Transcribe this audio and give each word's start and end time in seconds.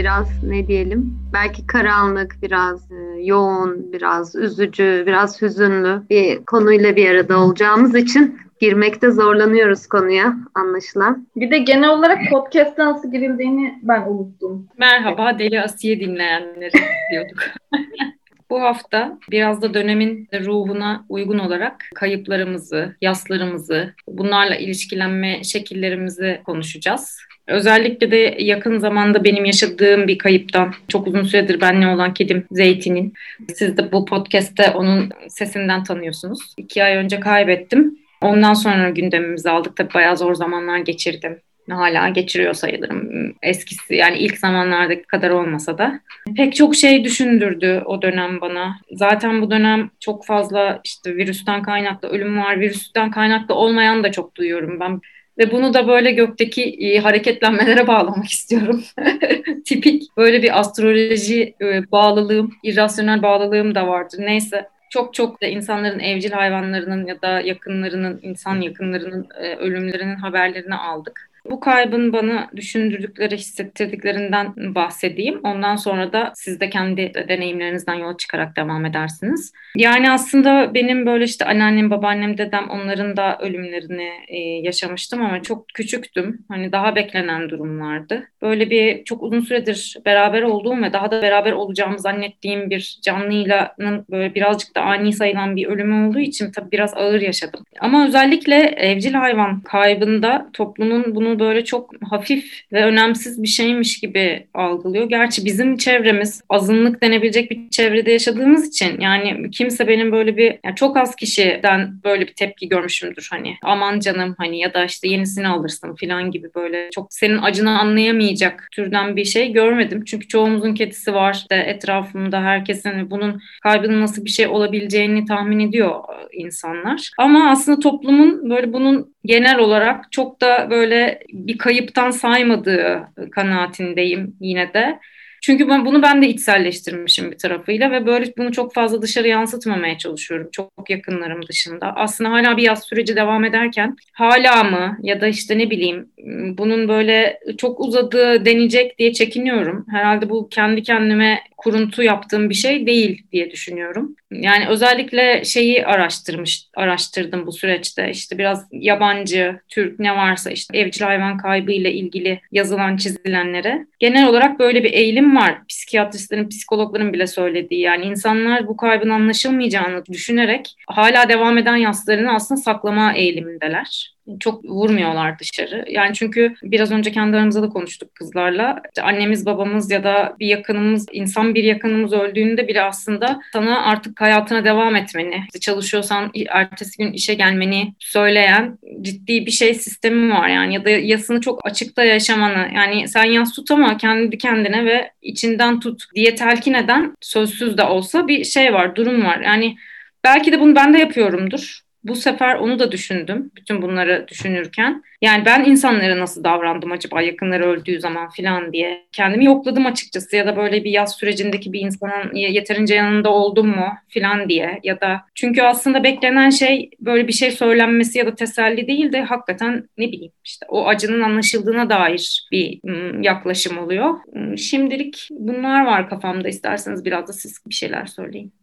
biraz 0.00 0.44
ne 0.44 0.66
diyelim 0.66 1.18
belki 1.32 1.66
karanlık, 1.66 2.36
biraz 2.42 2.92
e, 2.92 3.22
yoğun, 3.22 3.92
biraz 3.92 4.34
üzücü, 4.34 5.04
biraz 5.06 5.42
hüzünlü 5.42 6.02
bir 6.10 6.44
konuyla 6.44 6.96
bir 6.96 7.10
arada 7.10 7.40
olacağımız 7.40 7.94
için 7.94 8.38
girmekte 8.60 9.10
zorlanıyoruz 9.10 9.86
konuya 9.86 10.34
anlaşılan. 10.54 11.26
Bir 11.36 11.50
de 11.50 11.58
genel 11.58 11.90
olarak 11.90 12.18
podcast'a 12.30 12.86
nasıl 12.86 13.12
girildiğini 13.12 13.80
ben 13.82 14.02
unuttum. 14.08 14.68
Merhaba 14.78 15.38
Deli 15.38 15.60
Asiye 15.60 16.00
dinleyenleri 16.00 16.72
diyorduk. 17.10 17.38
Bu 18.50 18.62
hafta 18.62 19.18
biraz 19.30 19.62
da 19.62 19.74
dönemin 19.74 20.28
ruhuna 20.44 21.04
uygun 21.08 21.38
olarak 21.38 21.84
kayıplarımızı, 21.94 22.96
yaslarımızı, 23.00 23.94
bunlarla 24.08 24.56
ilişkilenme 24.56 25.44
şekillerimizi 25.44 26.40
konuşacağız. 26.44 27.18
Özellikle 27.46 28.10
de 28.10 28.36
yakın 28.38 28.78
zamanda 28.78 29.24
benim 29.24 29.44
yaşadığım 29.44 30.08
bir 30.08 30.18
kayıptan 30.18 30.74
çok 30.88 31.06
uzun 31.06 31.22
süredir 31.22 31.60
benle 31.60 31.86
olan 31.86 32.14
kedim 32.14 32.46
Zeytin'in. 32.50 33.14
Siz 33.54 33.76
de 33.76 33.92
bu 33.92 34.04
podcast'te 34.04 34.70
onun 34.70 35.10
sesinden 35.28 35.84
tanıyorsunuz. 35.84 36.54
İki 36.56 36.84
ay 36.84 36.96
önce 36.96 37.20
kaybettim. 37.20 37.98
Ondan 38.22 38.54
sonra 38.54 38.90
gündemimizi 38.90 39.50
aldık. 39.50 39.76
Tabii 39.76 39.94
bayağı 39.94 40.16
zor 40.16 40.34
zamanlar 40.34 40.78
geçirdim 40.78 41.40
hala 41.74 42.08
geçiriyor 42.08 42.54
sayılırım. 42.54 43.34
Eskisi 43.42 43.94
yani 43.94 44.18
ilk 44.18 44.38
zamanlardaki 44.38 45.02
kadar 45.02 45.30
olmasa 45.30 45.78
da. 45.78 46.00
Pek 46.36 46.54
çok 46.54 46.76
şey 46.76 47.04
düşündürdü 47.04 47.82
o 47.86 48.02
dönem 48.02 48.40
bana. 48.40 48.76
Zaten 48.92 49.42
bu 49.42 49.50
dönem 49.50 49.90
çok 50.00 50.26
fazla 50.26 50.80
işte 50.84 51.16
virüsten 51.16 51.62
kaynaklı 51.62 52.08
ölüm 52.08 52.38
var. 52.38 52.60
Virüsten 52.60 53.10
kaynaklı 53.10 53.54
olmayan 53.54 54.04
da 54.04 54.12
çok 54.12 54.34
duyuyorum 54.34 54.80
ben. 54.80 55.00
Ve 55.38 55.50
bunu 55.52 55.74
da 55.74 55.88
böyle 55.88 56.12
gökteki 56.12 56.64
e, 56.64 56.98
hareketlenmelere 56.98 57.86
bağlamak 57.86 58.28
istiyorum. 58.28 58.84
Tipik 59.64 60.16
böyle 60.16 60.42
bir 60.42 60.60
astroloji 60.60 61.54
e, 61.60 61.90
bağlılığım, 61.92 62.52
irrasyonel 62.62 63.22
bağlılığım 63.22 63.74
da 63.74 63.86
vardır. 63.88 64.18
Neyse 64.20 64.68
çok 64.90 65.14
çok 65.14 65.42
da 65.42 65.46
insanların 65.46 65.98
evcil 65.98 66.30
hayvanlarının 66.30 67.06
ya 67.06 67.22
da 67.22 67.40
yakınlarının, 67.40 68.20
insan 68.22 68.60
yakınlarının 68.60 69.28
e, 69.40 69.56
ölümlerinin 69.56 70.16
haberlerini 70.16 70.74
aldık. 70.74 71.29
Bu 71.44 71.60
kaybın 71.60 72.12
bana 72.12 72.50
düşündürdükleri, 72.56 73.36
hissettirdiklerinden 73.36 74.74
bahsedeyim. 74.74 75.40
Ondan 75.44 75.76
sonra 75.76 76.12
da 76.12 76.32
siz 76.34 76.60
de 76.60 76.70
kendi 76.70 77.12
deneyimlerinizden 77.28 77.94
yola 77.94 78.16
çıkarak 78.16 78.56
devam 78.56 78.86
edersiniz. 78.86 79.52
Yani 79.76 80.10
aslında 80.10 80.74
benim 80.74 81.06
böyle 81.06 81.24
işte 81.24 81.44
anneannem, 81.44 81.90
babaannem, 81.90 82.38
dedem 82.38 82.70
onların 82.70 83.16
da 83.16 83.38
ölümlerini 83.38 84.10
e, 84.28 84.38
yaşamıştım 84.38 85.22
ama 85.22 85.42
çok 85.42 85.68
küçüktüm. 85.74 86.38
Hani 86.48 86.72
daha 86.72 86.96
beklenen 86.96 87.50
durumlardı. 87.50 88.28
Böyle 88.42 88.70
bir 88.70 89.04
çok 89.04 89.22
uzun 89.22 89.40
süredir 89.40 89.96
beraber 90.06 90.42
olduğum 90.42 90.82
ve 90.82 90.92
daha 90.92 91.10
da 91.10 91.22
beraber 91.22 91.52
olacağımı 91.52 91.98
zannettiğim 91.98 92.70
bir 92.70 92.98
canlıyla 93.02 93.74
böyle 94.10 94.34
birazcık 94.34 94.76
da 94.76 94.82
ani 94.82 95.12
sayılan 95.12 95.56
bir 95.56 95.66
ölümü 95.66 96.08
olduğu 96.08 96.18
için 96.18 96.52
tabii 96.52 96.72
biraz 96.72 96.94
ağır 96.94 97.20
yaşadım. 97.20 97.64
Ama 97.80 98.06
özellikle 98.06 98.56
evcil 98.56 99.14
hayvan 99.14 99.60
kaybında 99.60 100.50
toplumun 100.52 101.14
bunu 101.14 101.29
böyle 101.38 101.64
çok 101.64 101.90
hafif 102.10 102.62
ve 102.72 102.84
önemsiz 102.84 103.42
bir 103.42 103.48
şeymiş 103.48 104.00
gibi 104.00 104.46
algılıyor. 104.54 105.08
Gerçi 105.08 105.44
bizim 105.44 105.76
çevremiz 105.76 106.42
azınlık 106.48 107.02
denebilecek 107.02 107.50
bir 107.50 107.70
çevrede 107.70 108.12
yaşadığımız 108.12 108.68
için 108.68 109.00
yani 109.00 109.50
kimse 109.50 109.88
benim 109.88 110.12
böyle 110.12 110.36
bir 110.36 110.58
yani 110.64 110.76
çok 110.76 110.96
az 110.96 111.16
kişiden 111.16 112.00
böyle 112.04 112.26
bir 112.26 112.32
tepki 112.32 112.68
görmüşümdür 112.68 113.28
hani 113.30 113.54
aman 113.62 114.00
canım 114.00 114.34
hani 114.38 114.58
ya 114.58 114.74
da 114.74 114.84
işte 114.84 115.08
yenisini 115.08 115.48
alırsın 115.48 115.94
falan 115.94 116.30
gibi 116.30 116.50
böyle 116.54 116.90
çok 116.90 117.06
senin 117.10 117.38
acını 117.38 117.80
anlayamayacak 117.80 118.68
türden 118.72 119.16
bir 119.16 119.24
şey 119.24 119.52
görmedim. 119.52 120.04
Çünkü 120.04 120.28
çoğumuzun 120.28 120.74
kedisi 120.74 121.14
var 121.14 121.34
işte 121.34 121.54
etrafımda 121.54 122.42
herkesin 122.42 123.10
bunun 123.10 123.40
kaybının 123.62 124.00
nasıl 124.00 124.24
bir 124.24 124.30
şey 124.30 124.46
olabileceğini 124.46 125.24
tahmin 125.24 125.68
ediyor 125.68 126.00
insanlar. 126.32 127.10
Ama 127.18 127.50
aslında 127.50 127.78
toplumun 127.78 128.50
böyle 128.50 128.72
bunun 128.72 129.14
genel 129.24 129.58
olarak 129.58 130.12
çok 130.12 130.40
da 130.40 130.68
böyle 130.70 131.19
bir 131.32 131.58
kayıptan 131.58 132.10
saymadığı 132.10 133.08
kanaatindeyim 133.32 134.36
yine 134.40 134.74
de. 134.74 134.98
Çünkü 135.42 135.68
ben 135.68 135.84
bunu 135.84 136.02
ben 136.02 136.22
de 136.22 136.28
içselleştirmişim 136.28 137.32
bir 137.32 137.38
tarafıyla 137.38 137.90
ve 137.90 138.06
böyle 138.06 138.32
bunu 138.38 138.52
çok 138.52 138.74
fazla 138.74 139.02
dışarı 139.02 139.28
yansıtmamaya 139.28 139.98
çalışıyorum 139.98 140.48
çok 140.52 140.90
yakınlarım 140.90 141.46
dışında. 141.48 141.92
Aslında 141.96 142.30
hala 142.30 142.56
bir 142.56 142.62
yaz 142.62 142.84
süreci 142.84 143.16
devam 143.16 143.44
ederken 143.44 143.96
hala 144.12 144.64
mı 144.64 144.98
ya 145.02 145.20
da 145.20 145.26
işte 145.26 145.58
ne 145.58 145.70
bileyim 145.70 146.10
bunun 146.58 146.88
böyle 146.88 147.40
çok 147.58 147.80
uzadığı 147.80 148.44
deneyecek 148.44 148.98
diye 148.98 149.12
çekiniyorum. 149.12 149.86
Herhalde 149.90 150.30
bu 150.30 150.48
kendi 150.48 150.82
kendime 150.82 151.40
kuruntu 151.56 152.02
yaptığım 152.02 152.50
bir 152.50 152.54
şey 152.54 152.86
değil 152.86 153.22
diye 153.32 153.50
düşünüyorum. 153.50 154.16
Yani 154.32 154.68
özellikle 154.68 155.44
şeyi 155.44 155.86
araştırmış 155.86 156.66
araştırdım 156.76 157.46
bu 157.46 157.52
süreçte. 157.52 158.10
İşte 158.10 158.38
biraz 158.38 158.66
yabancı, 158.72 159.60
Türk 159.68 159.98
ne 159.98 160.16
varsa 160.16 160.50
işte 160.50 160.78
evcil 160.78 161.04
hayvan 161.04 161.38
kaybı 161.38 161.72
ile 161.72 161.92
ilgili 161.92 162.40
yazılan 162.52 162.96
çizilenlere. 162.96 163.86
Genel 163.98 164.28
olarak 164.28 164.58
böyle 164.58 164.84
bir 164.84 164.92
eğilim 164.92 165.36
var. 165.36 165.66
Psikiyatristlerin, 165.68 166.48
psikologların 166.48 167.12
bile 167.12 167.26
söylediği. 167.26 167.80
Yani 167.80 168.04
insanlar 168.04 168.66
bu 168.66 168.76
kaybın 168.76 169.10
anlaşılmayacağını 169.10 170.06
düşünerek 170.06 170.74
hala 170.86 171.28
devam 171.28 171.58
eden 171.58 171.76
yaslarını 171.76 172.34
aslında 172.34 172.60
saklama 172.60 173.12
eğilimindeler 173.12 174.19
çok 174.40 174.64
vurmuyorlar 174.64 175.38
dışarı. 175.38 175.84
Yani 175.88 176.14
çünkü 176.14 176.54
biraz 176.62 176.90
önce 176.92 177.12
kendi 177.12 177.36
aramızda 177.36 177.62
da 177.62 177.68
konuştuk 177.68 178.14
kızlarla. 178.14 178.82
İşte 178.88 179.02
annemiz, 179.02 179.46
babamız 179.46 179.90
ya 179.90 180.04
da 180.04 180.36
bir 180.40 180.46
yakınımız, 180.46 181.06
insan 181.12 181.54
bir 181.54 181.64
yakınımız 181.64 182.12
öldüğünde 182.12 182.68
bile 182.68 182.82
aslında 182.82 183.40
sana 183.52 183.82
artık 183.84 184.20
hayatına 184.20 184.64
devam 184.64 184.96
etmeni, 184.96 185.42
işte 185.46 185.60
çalışıyorsan 185.60 186.32
ertesi 186.48 186.98
gün 186.98 187.12
işe 187.12 187.34
gelmeni 187.34 187.94
söyleyen 187.98 188.78
ciddi 189.02 189.46
bir 189.46 189.50
şey 189.50 189.74
sistemi 189.74 190.32
var 190.32 190.48
yani 190.48 190.74
ya 190.74 190.84
da 190.84 190.90
yasını 190.90 191.40
çok 191.40 191.66
açıkta 191.66 192.04
yaşamanı 192.04 192.70
yani 192.74 193.08
sen 193.08 193.24
yas 193.24 193.52
tut 193.52 193.70
ama 193.70 193.96
kendi 193.96 194.38
kendine 194.38 194.84
ve 194.84 195.10
içinden 195.22 195.80
tut 195.80 196.02
diye 196.14 196.34
telkin 196.34 196.74
eden 196.74 197.16
sözsüz 197.20 197.78
de 197.78 197.84
olsa 197.84 198.28
bir 198.28 198.44
şey 198.44 198.72
var, 198.74 198.96
durum 198.96 199.24
var. 199.24 199.40
Yani 199.40 199.76
belki 200.24 200.52
de 200.52 200.60
bunu 200.60 200.74
ben 200.74 200.94
de 200.94 200.98
yapıyorumdur 200.98 201.80
bu 202.04 202.14
sefer 202.14 202.54
onu 202.54 202.78
da 202.78 202.92
düşündüm. 202.92 203.50
Bütün 203.56 203.82
bunları 203.82 204.28
düşünürken. 204.28 205.02
Yani 205.22 205.44
ben 205.44 205.64
insanlara 205.64 206.18
nasıl 206.18 206.44
davrandım 206.44 206.92
acaba 206.92 207.22
yakınları 207.22 207.64
öldüğü 207.66 208.00
zaman 208.00 208.28
falan 208.36 208.72
diye. 208.72 209.06
Kendimi 209.12 209.44
yokladım 209.44 209.86
açıkçası 209.86 210.36
ya 210.36 210.46
da 210.46 210.56
böyle 210.56 210.84
bir 210.84 210.90
yaz 210.90 211.16
sürecindeki 211.16 211.72
bir 211.72 211.80
insanın 211.80 212.34
yeterince 212.34 212.94
yanında 212.94 213.30
oldum 213.30 213.68
mu 213.68 213.88
falan 214.14 214.48
diye. 214.48 214.80
Ya 214.82 215.00
da 215.00 215.20
çünkü 215.34 215.62
aslında 215.62 216.04
beklenen 216.04 216.50
şey 216.50 216.90
böyle 217.00 217.28
bir 217.28 217.32
şey 217.32 217.50
söylenmesi 217.50 218.18
ya 218.18 218.26
da 218.26 218.34
teselli 218.34 218.86
değil 218.86 219.12
de 219.12 219.22
hakikaten 219.22 219.88
ne 219.98 220.08
bileyim 220.08 220.32
işte 220.44 220.66
o 220.68 220.86
acının 220.86 221.20
anlaşıldığına 221.20 221.90
dair 221.90 222.48
bir 222.52 222.80
yaklaşım 223.24 223.78
oluyor. 223.78 224.14
Şimdilik 224.56 225.28
bunlar 225.30 225.86
var 225.86 226.08
kafamda. 226.08 226.48
İsterseniz 226.48 227.04
biraz 227.04 227.28
da 227.28 227.32
siz 227.32 227.58
bir 227.68 227.74
şeyler 227.74 228.06
söyleyin. 228.06 228.59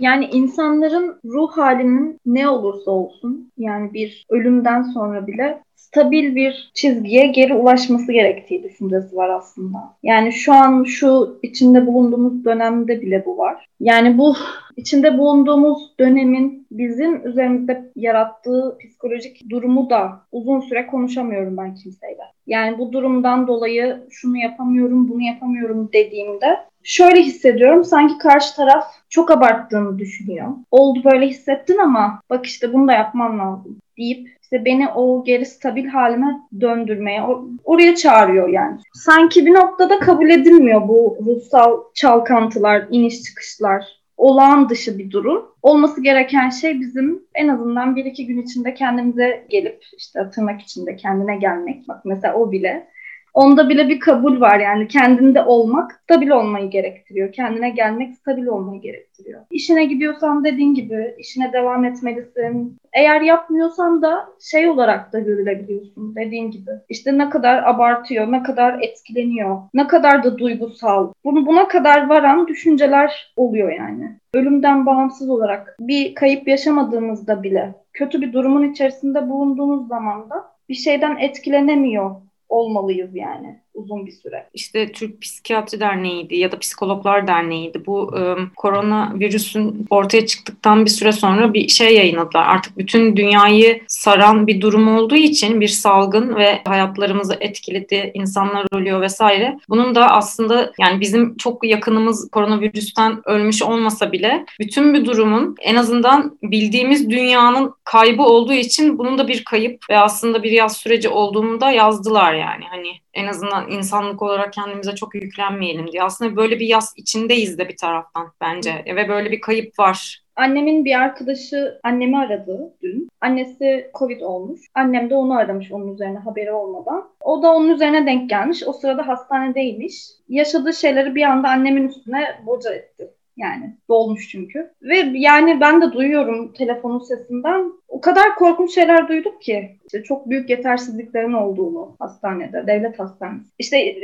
Yani 0.00 0.24
insanların 0.24 1.20
ruh 1.24 1.52
halinin 1.52 2.20
ne 2.26 2.48
olursa 2.48 2.90
olsun 2.90 3.52
yani 3.58 3.94
bir 3.94 4.26
ölümden 4.30 4.82
sonra 4.82 5.26
bile 5.26 5.62
stabil 5.90 6.36
bir 6.36 6.70
çizgiye 6.74 7.26
geri 7.26 7.54
ulaşması 7.54 8.12
gerektiği 8.12 8.62
düşüncesi 8.62 9.16
var 9.16 9.28
aslında. 9.28 9.78
Yani 10.02 10.32
şu 10.32 10.52
an 10.52 10.84
şu 10.84 11.38
içinde 11.42 11.86
bulunduğumuz 11.86 12.44
dönemde 12.44 13.02
bile 13.02 13.26
bu 13.26 13.38
var. 13.38 13.66
Yani 13.80 14.18
bu 14.18 14.34
içinde 14.76 15.18
bulunduğumuz 15.18 15.94
dönemin 16.00 16.66
bizim 16.70 17.26
üzerimizde 17.28 17.92
yarattığı 17.96 18.78
psikolojik 18.80 19.50
durumu 19.50 19.90
da 19.90 20.20
uzun 20.32 20.60
süre 20.60 20.86
konuşamıyorum 20.86 21.56
ben 21.56 21.74
kimseyle. 21.74 22.22
Yani 22.46 22.78
bu 22.78 22.92
durumdan 22.92 23.46
dolayı 23.46 24.06
şunu 24.10 24.36
yapamıyorum, 24.36 25.08
bunu 25.08 25.22
yapamıyorum 25.22 25.90
dediğimde 25.92 26.56
şöyle 26.84 27.22
hissediyorum. 27.22 27.84
Sanki 27.84 28.18
karşı 28.18 28.56
taraf 28.56 28.84
çok 29.08 29.30
abarttığını 29.30 29.98
düşünüyor. 29.98 30.48
Oldu 30.70 31.00
böyle 31.04 31.26
hissettin 31.26 31.78
ama 31.78 32.20
bak 32.30 32.46
işte 32.46 32.72
bunu 32.72 32.88
da 32.88 32.92
yapman 32.92 33.38
lazım 33.38 33.78
deyip 33.98 34.28
işte 34.42 34.64
beni 34.64 34.88
o 34.88 35.24
geri 35.24 35.46
stabil 35.46 35.86
halime 35.86 36.40
döndürmeye, 36.60 37.20
or- 37.20 37.58
oraya 37.64 37.96
çağırıyor 37.96 38.48
yani. 38.48 38.78
Sanki 38.94 39.46
bir 39.46 39.54
noktada 39.54 39.98
kabul 39.98 40.30
edilmiyor 40.30 40.88
bu 40.88 41.18
ruhsal 41.26 41.80
çalkantılar, 41.94 42.86
iniş 42.90 43.22
çıkışlar, 43.22 43.84
olağan 44.16 44.68
dışı 44.68 44.98
bir 44.98 45.10
durum. 45.10 45.46
Olması 45.62 46.02
gereken 46.02 46.50
şey 46.50 46.80
bizim 46.80 47.22
en 47.34 47.48
azından 47.48 47.96
bir 47.96 48.04
iki 48.04 48.26
gün 48.26 48.42
içinde 48.42 48.74
kendimize 48.74 49.46
gelip 49.50 49.84
işte 49.96 50.30
tırnak 50.34 50.60
içinde 50.60 50.96
kendine 50.96 51.36
gelmek. 51.36 51.88
Bak 51.88 52.04
mesela 52.04 52.34
o 52.34 52.52
bile 52.52 52.86
Onda 53.34 53.68
bile 53.68 53.88
bir 53.88 54.00
kabul 54.00 54.40
var 54.40 54.58
yani 54.58 54.88
kendinde 54.88 55.42
olmak 55.42 55.92
stabil 55.92 56.28
olmayı 56.28 56.70
gerektiriyor. 56.70 57.32
Kendine 57.32 57.70
gelmek 57.70 58.14
stabil 58.14 58.46
olmayı 58.46 58.80
gerektiriyor. 58.80 59.40
İşine 59.50 59.84
gidiyorsan 59.84 60.44
dediğin 60.44 60.74
gibi 60.74 61.14
işine 61.18 61.52
devam 61.52 61.84
etmelisin. 61.84 62.76
Eğer 62.92 63.20
yapmıyorsan 63.20 64.02
da 64.02 64.28
şey 64.40 64.68
olarak 64.68 65.12
da 65.12 65.18
görülebiliyorsun 65.18 66.16
dediğin 66.16 66.50
gibi. 66.50 66.70
İşte 66.88 67.18
ne 67.18 67.30
kadar 67.30 67.62
abartıyor, 67.62 68.32
ne 68.32 68.42
kadar 68.42 68.78
etkileniyor, 68.82 69.58
ne 69.74 69.86
kadar 69.86 70.24
da 70.24 70.38
duygusal. 70.38 71.12
Bunu 71.24 71.46
buna 71.46 71.68
kadar 71.68 72.08
varan 72.08 72.48
düşünceler 72.48 73.32
oluyor 73.36 73.72
yani. 73.72 74.16
Ölümden 74.34 74.86
bağımsız 74.86 75.30
olarak 75.30 75.76
bir 75.80 76.14
kayıp 76.14 76.48
yaşamadığımızda 76.48 77.42
bile 77.42 77.74
kötü 77.92 78.20
bir 78.20 78.32
durumun 78.32 78.72
içerisinde 78.72 79.28
bulunduğumuz 79.28 79.88
zaman 79.88 80.30
da 80.30 80.50
bir 80.68 80.74
şeyden 80.74 81.16
etkilenemiyor 81.16 82.10
olmalıyız 82.50 83.16
yani 83.16 83.60
uzun 83.74 84.06
bir 84.06 84.12
süre. 84.12 84.48
İşte 84.54 84.92
Türk 84.92 85.20
Psikiyatri 85.20 85.80
Derneği'ydi 85.80 86.36
ya 86.36 86.52
da 86.52 86.58
Psikologlar 86.58 87.26
Derneği'ydi. 87.26 87.86
Bu 87.86 88.18
e, 88.18 88.34
korona 88.56 89.12
virüsün 89.14 89.86
ortaya 89.90 90.26
çıktıktan 90.26 90.84
bir 90.84 90.90
süre 90.90 91.12
sonra 91.12 91.54
bir 91.54 91.68
şey 91.68 91.94
yayınladılar. 91.94 92.46
Artık 92.46 92.78
bütün 92.78 93.16
dünyayı 93.16 93.82
saran 93.86 94.46
bir 94.46 94.60
durum 94.60 94.96
olduğu 94.96 95.16
için 95.16 95.60
bir 95.60 95.68
salgın 95.68 96.36
ve 96.36 96.62
hayatlarımızı 96.68 97.36
etkiledi, 97.40 98.10
insanlar 98.14 98.66
ölüyor 98.72 99.00
vesaire. 99.00 99.58
Bunun 99.68 99.94
da 99.94 100.10
aslında 100.10 100.72
yani 100.80 101.00
bizim 101.00 101.36
çok 101.36 101.64
yakınımız 101.64 102.30
koronavirüsten 102.30 103.20
ölmüş 103.24 103.62
olmasa 103.62 104.12
bile 104.12 104.46
bütün 104.60 104.94
bir 104.94 105.04
durumun 105.04 105.56
en 105.60 105.76
azından 105.76 106.38
bildiğimiz 106.42 107.10
dünyanın 107.10 107.74
kaybı 107.84 108.22
olduğu 108.22 108.52
için 108.52 108.98
bunun 108.98 109.18
da 109.18 109.28
bir 109.28 109.44
kayıp 109.44 109.90
ve 109.90 109.98
aslında 109.98 110.42
bir 110.42 110.50
yaz 110.50 110.76
süreci 110.76 111.08
olduğunu 111.08 111.60
da 111.60 111.70
yazdılar 111.70 112.34
yani. 112.34 112.64
Hani 112.70 112.88
en 113.14 113.26
azından 113.26 113.70
insanlık 113.70 114.22
olarak 114.22 114.52
kendimize 114.52 114.94
çok 114.94 115.14
yüklenmeyelim 115.14 115.92
diye. 115.92 116.02
Aslında 116.02 116.36
böyle 116.36 116.60
bir 116.60 116.66
yaz 116.66 116.94
içindeyiz 116.96 117.58
de 117.58 117.68
bir 117.68 117.76
taraftan 117.76 118.32
bence 118.40 118.84
ve 118.86 119.08
böyle 119.08 119.30
bir 119.30 119.40
kayıp 119.40 119.78
var. 119.78 120.22
Annemin 120.36 120.84
bir 120.84 121.00
arkadaşı 121.00 121.80
annemi 121.82 122.18
aradı 122.18 122.74
dün. 122.82 123.08
Annesi 123.20 123.90
Covid 123.98 124.20
olmuş. 124.20 124.60
Annem 124.74 125.10
de 125.10 125.14
onu 125.14 125.36
aramış 125.36 125.72
onun 125.72 125.94
üzerine 125.94 126.18
haberi 126.18 126.52
olmadan. 126.52 127.08
O 127.20 127.42
da 127.42 127.54
onun 127.54 127.68
üzerine 127.68 128.06
denk 128.06 128.30
gelmiş. 128.30 128.62
O 128.66 128.72
sırada 128.72 129.08
hastanedeymiş. 129.08 129.94
Yaşadığı 130.28 130.74
şeyleri 130.74 131.14
bir 131.14 131.22
anda 131.22 131.48
annemin 131.48 131.88
üstüne 131.88 132.40
boca 132.46 132.74
etti. 132.74 133.10
Yani 133.40 133.76
dolmuş 133.88 134.28
çünkü. 134.28 134.70
Ve 134.82 134.96
yani 135.14 135.60
ben 135.60 135.82
de 135.82 135.92
duyuyorum 135.92 136.52
telefonun 136.52 136.98
sesinden. 136.98 137.72
O 137.88 138.00
kadar 138.00 138.34
korkunç 138.34 138.74
şeyler 138.74 139.08
duyduk 139.08 139.42
ki. 139.42 139.70
İşte 139.84 140.02
çok 140.02 140.30
büyük 140.30 140.50
yetersizliklerin 140.50 141.32
olduğunu 141.32 141.96
hastanede, 141.98 142.66
devlet 142.66 142.98
hastanesi. 142.98 143.50
İşte 143.58 143.94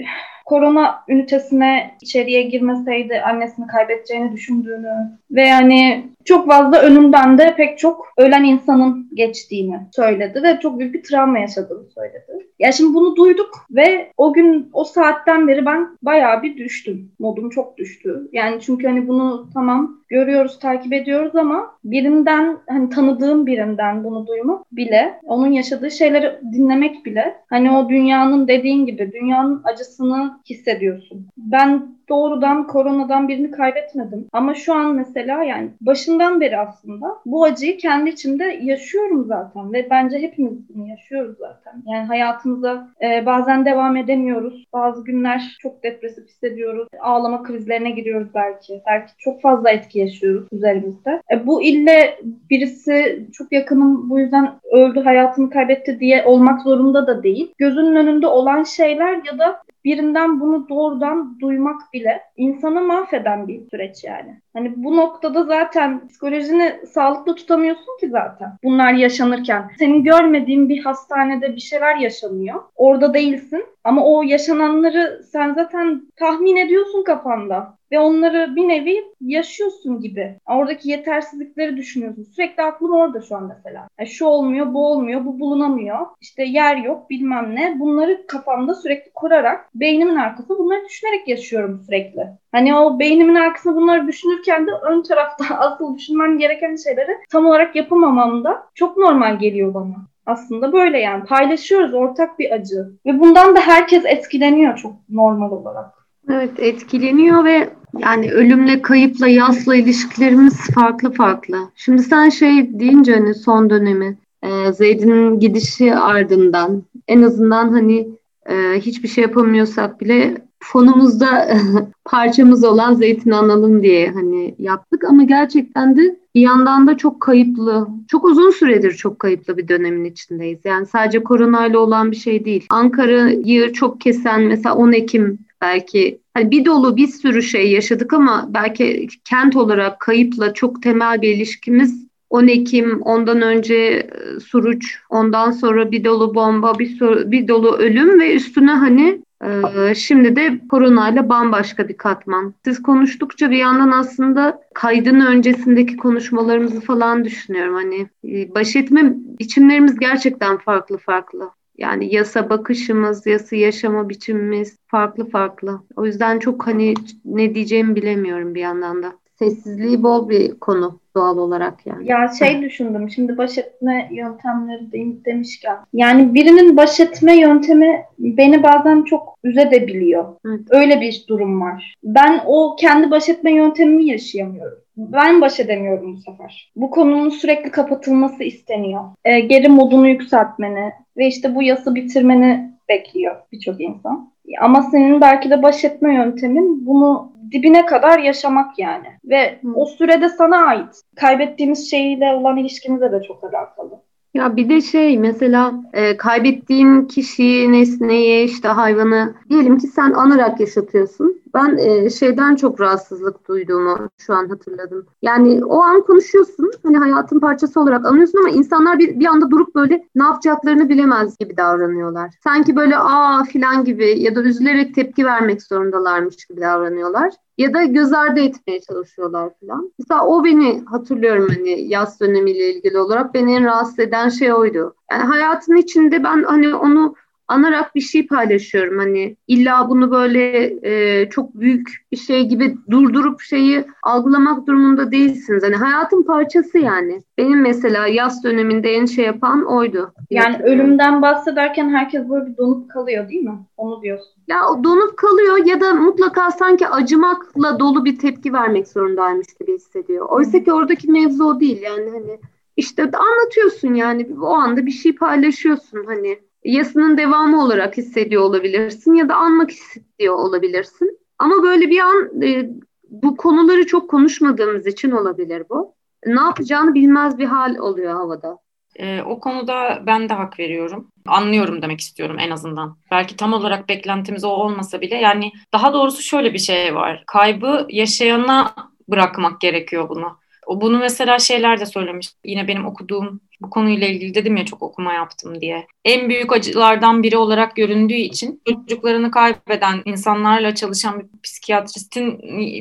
korona 0.47 0.95
ünitesine 1.09 1.91
içeriye 2.01 2.43
girmeseydi 2.43 3.21
annesini 3.21 3.67
kaybedeceğini 3.67 4.33
düşündüğünü 4.33 5.19
ve 5.31 5.43
yani 5.43 6.07
çok 6.25 6.49
fazla 6.49 6.83
önünden 6.83 7.39
de 7.39 7.55
pek 7.57 7.79
çok 7.79 8.13
ölen 8.19 8.45
insanın 8.45 9.11
geçtiğini 9.15 9.81
söyledi 9.97 10.43
ve 10.43 10.61
çok 10.61 10.79
büyük 10.79 10.95
bir 10.95 11.03
travma 11.03 11.39
yaşadığını 11.39 11.91
söyledi. 11.91 12.36
Ya 12.59 12.73
şimdi 12.73 12.95
bunu 12.95 13.17
duyduk 13.17 13.67
ve 13.71 14.13
o 14.17 14.33
gün 14.33 14.71
o 14.73 14.85
saatten 14.85 15.49
beri 15.49 15.67
ben 15.67 15.89
bayağı 16.03 16.43
bir 16.43 16.57
düştüm. 16.57 17.11
Modum 17.19 17.51
çok 17.51 17.79
düştü. 17.79 18.29
Yani 18.33 18.61
çünkü 18.61 18.87
hani 18.87 19.09
bunu 19.09 19.49
tamam 19.55 20.01
görüyoruz, 20.09 20.59
takip 20.59 20.93
ediyoruz 20.93 21.37
ama 21.37 21.71
birinden 21.85 22.59
hani 22.69 22.91
tanıdığım 22.91 23.47
birinden 23.47 24.05
bunu 24.05 24.27
duymak 24.27 24.73
bile, 24.73 25.21
onun 25.23 25.53
yaşadığı 25.53 25.91
şeyleri 25.91 26.33
dinlemek 26.53 27.05
bile 27.05 27.37
hani 27.51 27.71
o 27.71 27.89
dünyanın 27.89 28.49
dediğin 28.49 28.87
gibi 28.87 29.13
dünyanın 29.13 29.61
acısını 29.65 30.41
hissediyorsun. 30.51 31.27
Ben 31.37 31.97
doğrudan 32.09 32.67
koronadan 32.67 33.29
birini 33.29 33.51
kaybetmedim. 33.51 34.27
Ama 34.33 34.55
şu 34.55 34.75
an 34.75 34.95
mesela 34.95 35.45
yani 35.45 35.71
başından 35.81 36.41
beri 36.41 36.59
aslında 36.59 37.07
bu 37.27 37.45
acıyı 37.45 37.77
kendi 37.77 38.11
içimde 38.11 38.61
yaşıyorum 38.63 39.25
zaten 39.25 39.73
ve 39.73 39.91
bence 39.91 40.19
hepimiz 40.19 40.69
bunu 40.69 40.89
yaşıyoruz 40.89 41.37
zaten. 41.39 41.83
Yani 41.87 42.07
hayatımıza 42.07 42.89
e, 43.03 43.27
bazen 43.27 43.65
devam 43.65 43.97
edemiyoruz. 43.97 44.65
Bazı 44.73 45.05
günler 45.05 45.57
çok 45.61 45.83
depresif 45.83 46.29
hissediyoruz. 46.29 46.89
Ağlama 47.01 47.43
krizlerine 47.43 47.91
giriyoruz 47.91 48.29
belki. 48.35 48.83
Belki 48.87 49.13
çok 49.19 49.41
fazla 49.43 49.71
etki 49.71 49.99
yaşıyoruz 49.99 50.49
üzerimizde. 50.53 51.23
E, 51.33 51.47
bu 51.47 51.63
ille 51.63 52.19
birisi 52.51 53.27
çok 53.33 53.53
yakınım 53.53 54.11
bu 54.11 54.19
yüzden 54.19 54.53
öldü 54.73 55.01
hayatını 55.01 55.51
kaybetti 55.51 56.01
diye 56.01 56.25
olmak 56.25 56.63
zorunda 56.63 57.07
da 57.07 57.23
değil. 57.23 57.53
Gözünün 57.59 57.97
önünde 57.97 58.27
olan 58.27 58.63
şeyler 58.63 59.15
ya 59.15 59.39
da 59.39 59.66
birinden 59.87 60.41
bunu 60.41 60.69
doğrudan 60.69 61.41
duymak 61.41 61.81
bile 61.93 62.23
insanı 62.37 62.81
mahveden 62.81 63.49
bir 63.49 63.71
süreç 63.71 64.05
yani. 64.05 64.41
Hani 64.53 64.73
bu 64.77 64.97
noktada 64.97 65.45
zaten 65.45 66.09
psikolojini 66.09 66.81
sağlıklı 66.87 67.35
tutamıyorsun 67.35 67.99
ki 68.01 68.09
zaten. 68.09 68.53
Bunlar 68.65 68.93
yaşanırken. 68.93 69.71
Senin 69.79 70.05
görmediğin 70.05 70.69
bir 70.69 70.85
hastanede 70.85 71.57
bir 71.57 71.61
şeyler 71.61 71.97
yaşanıyor. 71.97 72.63
Orada 72.77 73.15
değilsin. 73.15 73.65
Ama 73.85 74.05
o 74.05 74.23
yaşananları 74.23 75.23
sen 75.33 75.55
zaten 75.55 76.03
tahmin 76.17 76.57
ediyorsun 76.57 77.05
kafanda. 77.05 77.76
Ve 77.93 77.99
onları 77.99 78.57
bir 78.57 78.69
nevi 78.69 79.05
yaşıyorsun 79.21 80.01
gibi. 80.01 80.39
Oradaki 80.47 80.91
yetersizlikleri 80.91 81.77
düşünüyorsun. 81.77 82.23
Sürekli 82.23 82.63
aklım 82.63 82.93
orada 82.93 83.21
şu 83.21 83.37
an 83.37 83.53
mesela. 83.57 83.89
Yani 83.99 84.09
şu 84.09 84.27
olmuyor, 84.27 84.75
bu 84.75 84.87
olmuyor, 84.87 85.25
bu 85.25 85.41
bulunamıyor. 85.41 86.07
İşte 86.21 86.45
yer 86.45 86.77
yok, 86.77 87.11
bilmem 87.11 87.55
ne. 87.55 87.81
Bunları 87.81 88.27
kafamda 88.27 88.75
sürekli 88.75 89.11
kurarak, 89.13 89.69
beynimin 89.75 90.17
arkasında 90.17 90.59
bunları 90.59 90.85
düşünerek 90.85 91.29
yaşıyorum 91.29 91.83
sürekli. 91.87 92.27
Hani 92.53 92.77
o 92.77 92.99
beynimin 92.99 93.35
arkasında 93.35 93.75
bunları 93.75 94.07
düşünürken 94.07 94.67
de 94.67 94.71
ön 94.71 95.03
tarafta 95.03 95.45
asıl 95.59 95.97
düşünmem 95.97 96.39
gereken 96.39 96.77
şeyleri 96.77 97.17
tam 97.31 97.47
olarak 97.47 97.77
yapamamam 97.77 98.45
da 98.45 98.63
çok 98.75 98.97
normal 98.97 99.39
geliyor 99.39 99.75
bana. 99.75 99.95
Aslında 100.27 100.73
böyle 100.73 100.99
yani 100.99 101.25
paylaşıyoruz 101.25 101.95
ortak 101.95 102.39
bir 102.39 102.51
acı 102.51 102.91
ve 103.07 103.21
bundan 103.21 103.57
da 103.57 103.61
herkes 103.61 104.05
etkileniyor 104.05 104.77
çok 104.77 104.93
normal 105.09 105.51
olarak. 105.51 105.96
Evet 106.31 106.51
etkileniyor 106.59 107.45
ve 107.45 107.71
yani 107.99 108.33
ölümle, 108.33 108.83
kayıpla, 108.83 109.29
yasla 109.29 109.77
ilişkilerimiz 109.77 110.71
farklı 110.75 111.13
farklı. 111.13 111.57
Şimdi 111.77 112.03
sen 112.03 112.29
şey 112.29 112.81
deyince 112.81 113.15
hani 113.15 113.35
son 113.35 113.71
dönemi 113.71 114.19
e, 114.43 114.73
Zeyd'in 114.73 115.41
gidişi 115.41 115.95
ardından 115.95 116.83
en 117.09 117.23
azından 117.23 117.73
hani 117.73 118.09
e, 118.47 118.81
hiçbir 118.81 119.09
şey 119.09 119.23
yapamıyorsak 119.23 120.01
bile 120.01 120.47
fonumuzda 120.61 121.49
parçamız 122.05 122.65
olan 122.65 122.95
zeytin 122.95 123.31
analım 123.31 123.83
diye 123.83 124.11
hani 124.11 124.55
yaptık 124.59 125.05
ama 125.05 125.25
gerçekten 125.25 125.97
de 125.97 126.19
bir 126.35 126.41
yandan 126.41 126.87
da 126.87 126.97
çok 126.97 127.21
kayıplı, 127.21 127.89
çok 128.09 128.25
uzun 128.25 128.51
süredir 128.51 128.93
çok 128.93 129.19
kayıplı 129.19 129.57
bir 129.57 129.69
dönemin 129.69 130.05
içindeyiz. 130.05 130.59
Yani 130.65 130.87
sadece 130.87 131.23
koronayla 131.23 131.79
olan 131.79 132.11
bir 132.11 132.17
şey 132.17 132.45
değil. 132.45 132.67
Ankara'yı 132.71 133.73
çok 133.73 134.01
kesen 134.01 134.43
mesela 134.43 134.75
10 134.75 134.93
Ekim 134.93 135.39
belki 135.61 136.21
hani 136.35 136.51
bir 136.51 136.65
dolu 136.65 136.97
bir 136.97 137.09
sürü 137.09 137.43
şey 137.43 137.73
yaşadık 137.73 138.13
ama 138.13 138.49
belki 138.49 139.07
kent 139.25 139.57
olarak 139.57 140.01
kayıpla 140.01 140.55
çok 140.55 140.83
temel 140.83 141.23
bir 141.23 141.29
ilişkimiz 141.29 142.07
10 142.31 142.47
Ekim, 142.47 143.03
ondan 143.03 143.43
önce 143.43 143.75
e, 143.75 144.41
Suruç, 144.41 144.99
ondan 145.11 145.51
sonra 145.51 145.91
bir 145.91 146.05
dolu 146.05 146.35
bomba, 146.35 146.79
bir, 146.79 147.01
bir 147.31 147.49
dolu 147.49 147.77
ölüm 147.77 148.21
ve 148.21 148.35
üstüne 148.35 148.73
hani 148.73 149.23
ee, 149.45 149.95
şimdi 149.95 150.37
de 150.37 150.61
koronayla 150.71 151.29
bambaşka 151.29 151.89
bir 151.89 151.97
katman. 151.97 152.55
Siz 152.65 152.83
konuştukça 152.83 153.51
bir 153.51 153.57
yandan 153.57 153.91
aslında 153.91 154.61
kaydın 154.75 155.21
öncesindeki 155.21 155.97
konuşmalarımızı 155.97 156.81
falan 156.81 157.25
düşünüyorum. 157.25 157.75
Hani 157.75 158.09
e, 158.25 158.55
baş 158.55 158.77
etme 158.77 159.15
biçimlerimiz 159.17 159.99
gerçekten 159.99 160.59
farklı 160.59 160.99
farklı. 160.99 161.51
Yani 161.79 162.15
yasa 162.15 162.51
bakışımız, 162.51 163.27
yasa 163.27 163.57
yaşama 163.57 164.09
biçimimiz 164.09 164.79
farklı 164.87 165.31
farklı. 165.31 165.81
O 165.97 166.07
yüzden 166.07 166.39
çok 166.39 166.67
hani 166.67 166.95
ne 167.25 167.55
diyeceğimi 167.55 167.97
bilemiyorum 167.97 168.55
bir 168.55 168.61
yandan 168.61 169.03
da. 169.03 169.13
Sessizliği 169.39 170.03
bol 170.03 170.29
bir 170.29 170.61
konu 170.61 171.01
doğal 171.17 171.39
olarak 171.39 171.87
yani. 171.87 172.09
Ya 172.09 172.31
şey 172.39 172.63
düşündüm 172.63 173.11
şimdi 173.11 173.39
baş 173.39 173.59
etme 173.59 174.09
yöntemleri 174.13 174.93
de, 174.93 175.25
demişken. 175.25 175.77
Yani 175.93 176.35
birinin 176.35 176.77
baş 176.77 177.01
etme 177.01 177.41
yöntemi 177.41 178.05
beni 178.19 178.63
bazen 178.63 179.03
çok 179.03 179.39
üzebiliyor. 179.45 180.25
Evet. 180.47 180.61
Öyle 180.71 181.01
bir 181.01 181.25
durum 181.29 181.61
var. 181.61 181.95
Ben 182.05 182.41
o 182.47 182.77
kendi 182.81 183.11
baş 183.11 183.29
etme 183.29 183.55
yöntemimi 183.55 184.07
yaşayamıyorum. 184.07 184.79
Ben 184.97 185.41
baş 185.41 185.61
edemiyorum 185.61 186.17
bu 186.17 186.21
sefer. 186.21 186.73
Bu 186.77 186.91
konunun 186.91 187.31
sürekli 187.31 187.71
kapatılması 187.71 188.45
isteniyor. 188.45 189.05
E, 189.25 189.41
geri 189.41 189.69
modunu 189.69 190.09
yükseltmeni 190.09 190.93
ve 191.17 191.27
işte 191.27 191.55
bu 191.55 191.63
yası 191.63 191.95
bitirmeni 191.95 192.71
bekliyor 192.89 193.37
birçok 193.53 193.81
insan. 193.81 194.33
Ama 194.61 194.83
senin 194.83 195.21
belki 195.21 195.51
de 195.51 195.63
baş 195.63 195.85
etme 195.85 196.15
yöntemin 196.15 196.87
bunu 196.87 197.33
dibine 197.53 197.87
kadar 197.87 198.19
yaşamak 198.19 198.79
yani. 198.79 199.07
Ve 199.25 199.59
o 199.75 199.87
sürede 199.87 200.29
sana 200.29 200.67
ait. 200.67 201.03
Kaybettiğimiz 201.17 201.91
şeyle 201.91 202.33
olan 202.35 202.57
ilişkimizle 202.57 203.13
de 203.13 203.23
çok 203.23 203.45
alakalı. 203.45 204.01
Ya 204.35 204.57
bir 204.57 204.69
de 204.69 204.81
şey 204.81 205.19
mesela 205.19 205.73
e, 205.93 206.17
kaybettiğin 206.17 207.05
kişiyi, 207.05 207.73
nesneyi, 207.73 208.45
işte 208.45 208.69
hayvanı 208.69 209.35
diyelim 209.51 209.79
ki 209.79 209.87
sen 209.87 210.11
anarak 210.11 210.61
yaşatıyorsun. 210.61 211.41
Ben 211.55 211.77
e, 211.79 212.11
şeyden 212.11 212.57
çok 212.57 212.81
rahatsızlık 212.81 213.49
duyduğumu 213.49 214.09
şu 214.19 214.35
an 214.35 214.49
hatırladım. 214.49 215.07
Yani 215.23 215.65
o 215.65 215.83
an 215.83 216.03
konuşuyorsun, 216.03 216.71
hani 216.83 216.99
hayatın 216.99 217.41
parçası 217.41 217.81
olarak 217.81 218.07
anlıyorsun 218.07 218.39
ama 218.39 218.49
insanlar 218.49 218.99
bir, 218.99 219.21
bir 219.21 219.27
anda 219.27 219.51
durup 219.51 219.75
böyle 219.75 220.09
ne 220.15 220.23
yapacaklarını 220.25 220.89
bilemez 220.89 221.39
gibi 221.39 221.57
davranıyorlar. 221.57 222.35
Sanki 222.45 222.77
böyle 222.77 222.97
aa 222.99 223.45
filan 223.45 223.85
gibi 223.85 224.21
ya 224.21 224.35
da 224.35 224.43
üzülerek 224.43 224.95
tepki 224.95 225.25
vermek 225.25 225.63
zorundalarmış 225.63 226.47
gibi 226.47 226.61
davranıyorlar 226.61 227.33
ya 227.59 227.75
da 227.75 227.85
göz 227.85 228.13
ardı 228.13 228.41
etmeye 228.41 228.81
çalışıyorlar 228.81 229.51
falan. 229.61 229.93
Mesela 229.99 230.27
o 230.27 230.45
beni 230.45 230.83
hatırlıyorum 230.87 231.49
hani 231.49 231.89
yaz 231.89 232.21
dönemiyle 232.21 232.75
ilgili 232.75 232.99
olarak 232.99 233.35
beni 233.35 233.55
en 233.55 233.65
rahatsız 233.65 233.99
eden 233.99 234.29
şey 234.29 234.53
oydu. 234.53 234.95
Yani 235.11 235.23
hayatın 235.23 235.77
içinde 235.77 236.25
ben 236.25 236.43
hani 236.43 236.75
onu 236.75 237.15
anarak 237.49 237.95
bir 237.95 238.01
şey 238.01 238.27
paylaşıyorum. 238.27 238.99
Hani 238.99 239.37
illa 239.49 239.89
bunu 239.89 240.11
böyle 240.11 240.73
e, 240.83 241.29
çok 241.31 241.55
büyük 241.55 242.07
bir 242.13 242.17
şey 242.17 242.49
gibi 242.49 242.77
durdurup 242.91 243.41
şeyi 243.41 243.85
algılamak 244.03 244.67
durumunda 244.67 245.13
değilsiniz. 245.13 245.63
Hani 245.63 245.77
hayatın 245.77 246.23
parçası 246.23 246.79
yani. 246.79 247.23
Benim 247.39 247.61
mesela 247.61 248.07
yaz 248.07 248.45
döneminde 248.45 248.93
en 248.93 249.07
şey 249.07 249.25
yapan 249.25 249.65
oydu. 249.65 250.13
Yani 250.31 250.63
ölümden 250.63 251.23
bahsederken 251.23 251.89
herkes 251.89 252.29
böyle 252.29 252.47
bir 252.47 252.57
donup 252.57 252.91
kalıyor 252.91 253.29
değil 253.29 253.43
mi? 253.43 253.59
Onu 253.77 254.03
diyorsun. 254.03 254.37
Ya 254.49 254.63
donup 254.85 255.17
kalıyor 255.17 255.67
ya 255.67 255.81
da 255.81 255.95
mutlaka 255.95 256.51
sanki 256.51 256.89
acımakla 256.89 257.81
dolu 257.81 258.05
bir 258.05 258.19
tepki 258.19 258.53
vermek 258.53 258.89
zorundaymış 258.89 259.47
gibi 259.61 259.75
hissediyor. 259.75 260.27
Oysa 260.29 260.63
ki 260.63 260.73
oradaki 260.73 261.11
mevzu 261.11 261.45
o 261.45 261.61
değil 261.61 261.83
yani 261.83 262.11
hani 262.11 262.39
işte 262.77 263.03
anlatıyorsun 263.03 263.95
yani 263.95 264.29
o 264.41 264.55
anda 264.55 264.87
bir 264.87 264.91
şey 264.91 265.15
paylaşıyorsun 265.15 266.05
hani 266.07 266.39
yasının 266.65 267.19
devamı 267.19 267.63
olarak 267.63 267.97
hissediyor 267.97 268.43
olabilirsin 268.43 269.15
ya 269.15 269.29
da 269.29 269.35
anmak 269.35 269.71
istiyor 269.71 270.35
olabilirsin. 270.35 271.19
Ama 271.39 271.63
böyle 271.63 271.91
bir 271.91 271.99
an 272.01 272.43
e, 272.43 272.71
bu 273.11 273.37
konuları 273.37 273.87
çok 273.87 274.11
konuşmadığımız 274.11 274.87
için 274.87 275.11
olabilir 275.11 275.63
bu. 275.71 275.95
Ne 276.27 276.41
yapacağını 276.41 276.95
bilmez 276.95 277.39
bir 277.39 277.45
hal 277.45 277.77
oluyor 277.77 278.15
havada. 278.15 278.59
E, 278.99 279.23
o 279.23 279.41
konuda 279.41 280.03
ben 280.07 280.29
de 280.29 280.35
hak 280.35 280.59
veriyorum. 280.59 281.11
Anlıyorum 281.27 281.83
demek 281.83 282.01
istiyorum 282.01 282.37
en 282.39 282.51
azından. 282.51 282.99
Belki 283.11 283.37
tam 283.37 283.53
olarak 283.53 283.89
beklentimiz 283.89 284.45
o 284.45 284.49
olmasa 284.49 285.01
bile 285.01 285.17
yani 285.17 285.53
daha 285.73 285.93
doğrusu 285.93 286.23
şöyle 286.23 286.53
bir 286.55 286.59
şey 286.59 286.95
var. 286.95 287.25
Kaybı 287.27 287.87
yaşayana 287.89 288.75
bırakmak 289.09 289.61
gerekiyor 289.61 290.09
bunu. 290.09 290.39
Bunu 290.67 290.99
mesela 290.99 291.39
şeyler 291.39 291.81
de 291.81 291.87
söylemiş. 291.87 292.29
Yine 292.45 292.69
benim 292.69 292.87
okuduğum 292.87 293.41
bu 293.61 293.71
konuyla 293.71 294.07
ilgili 294.07 294.35
dedim 294.35 294.57
ya 294.57 294.65
çok 294.65 294.83
okuma 294.83 295.13
yaptım 295.13 295.61
diye. 295.61 295.87
En 296.05 296.29
büyük 296.29 296.53
acılardan 296.53 297.23
biri 297.23 297.37
olarak 297.37 297.77
göründüğü 297.77 298.15
için 298.15 298.63
çocuklarını 298.69 299.31
kaybeden 299.31 300.03
insanlarla 300.05 300.75
çalışan 300.75 301.21
bir 301.21 301.27
psikiyatristin 301.43 302.41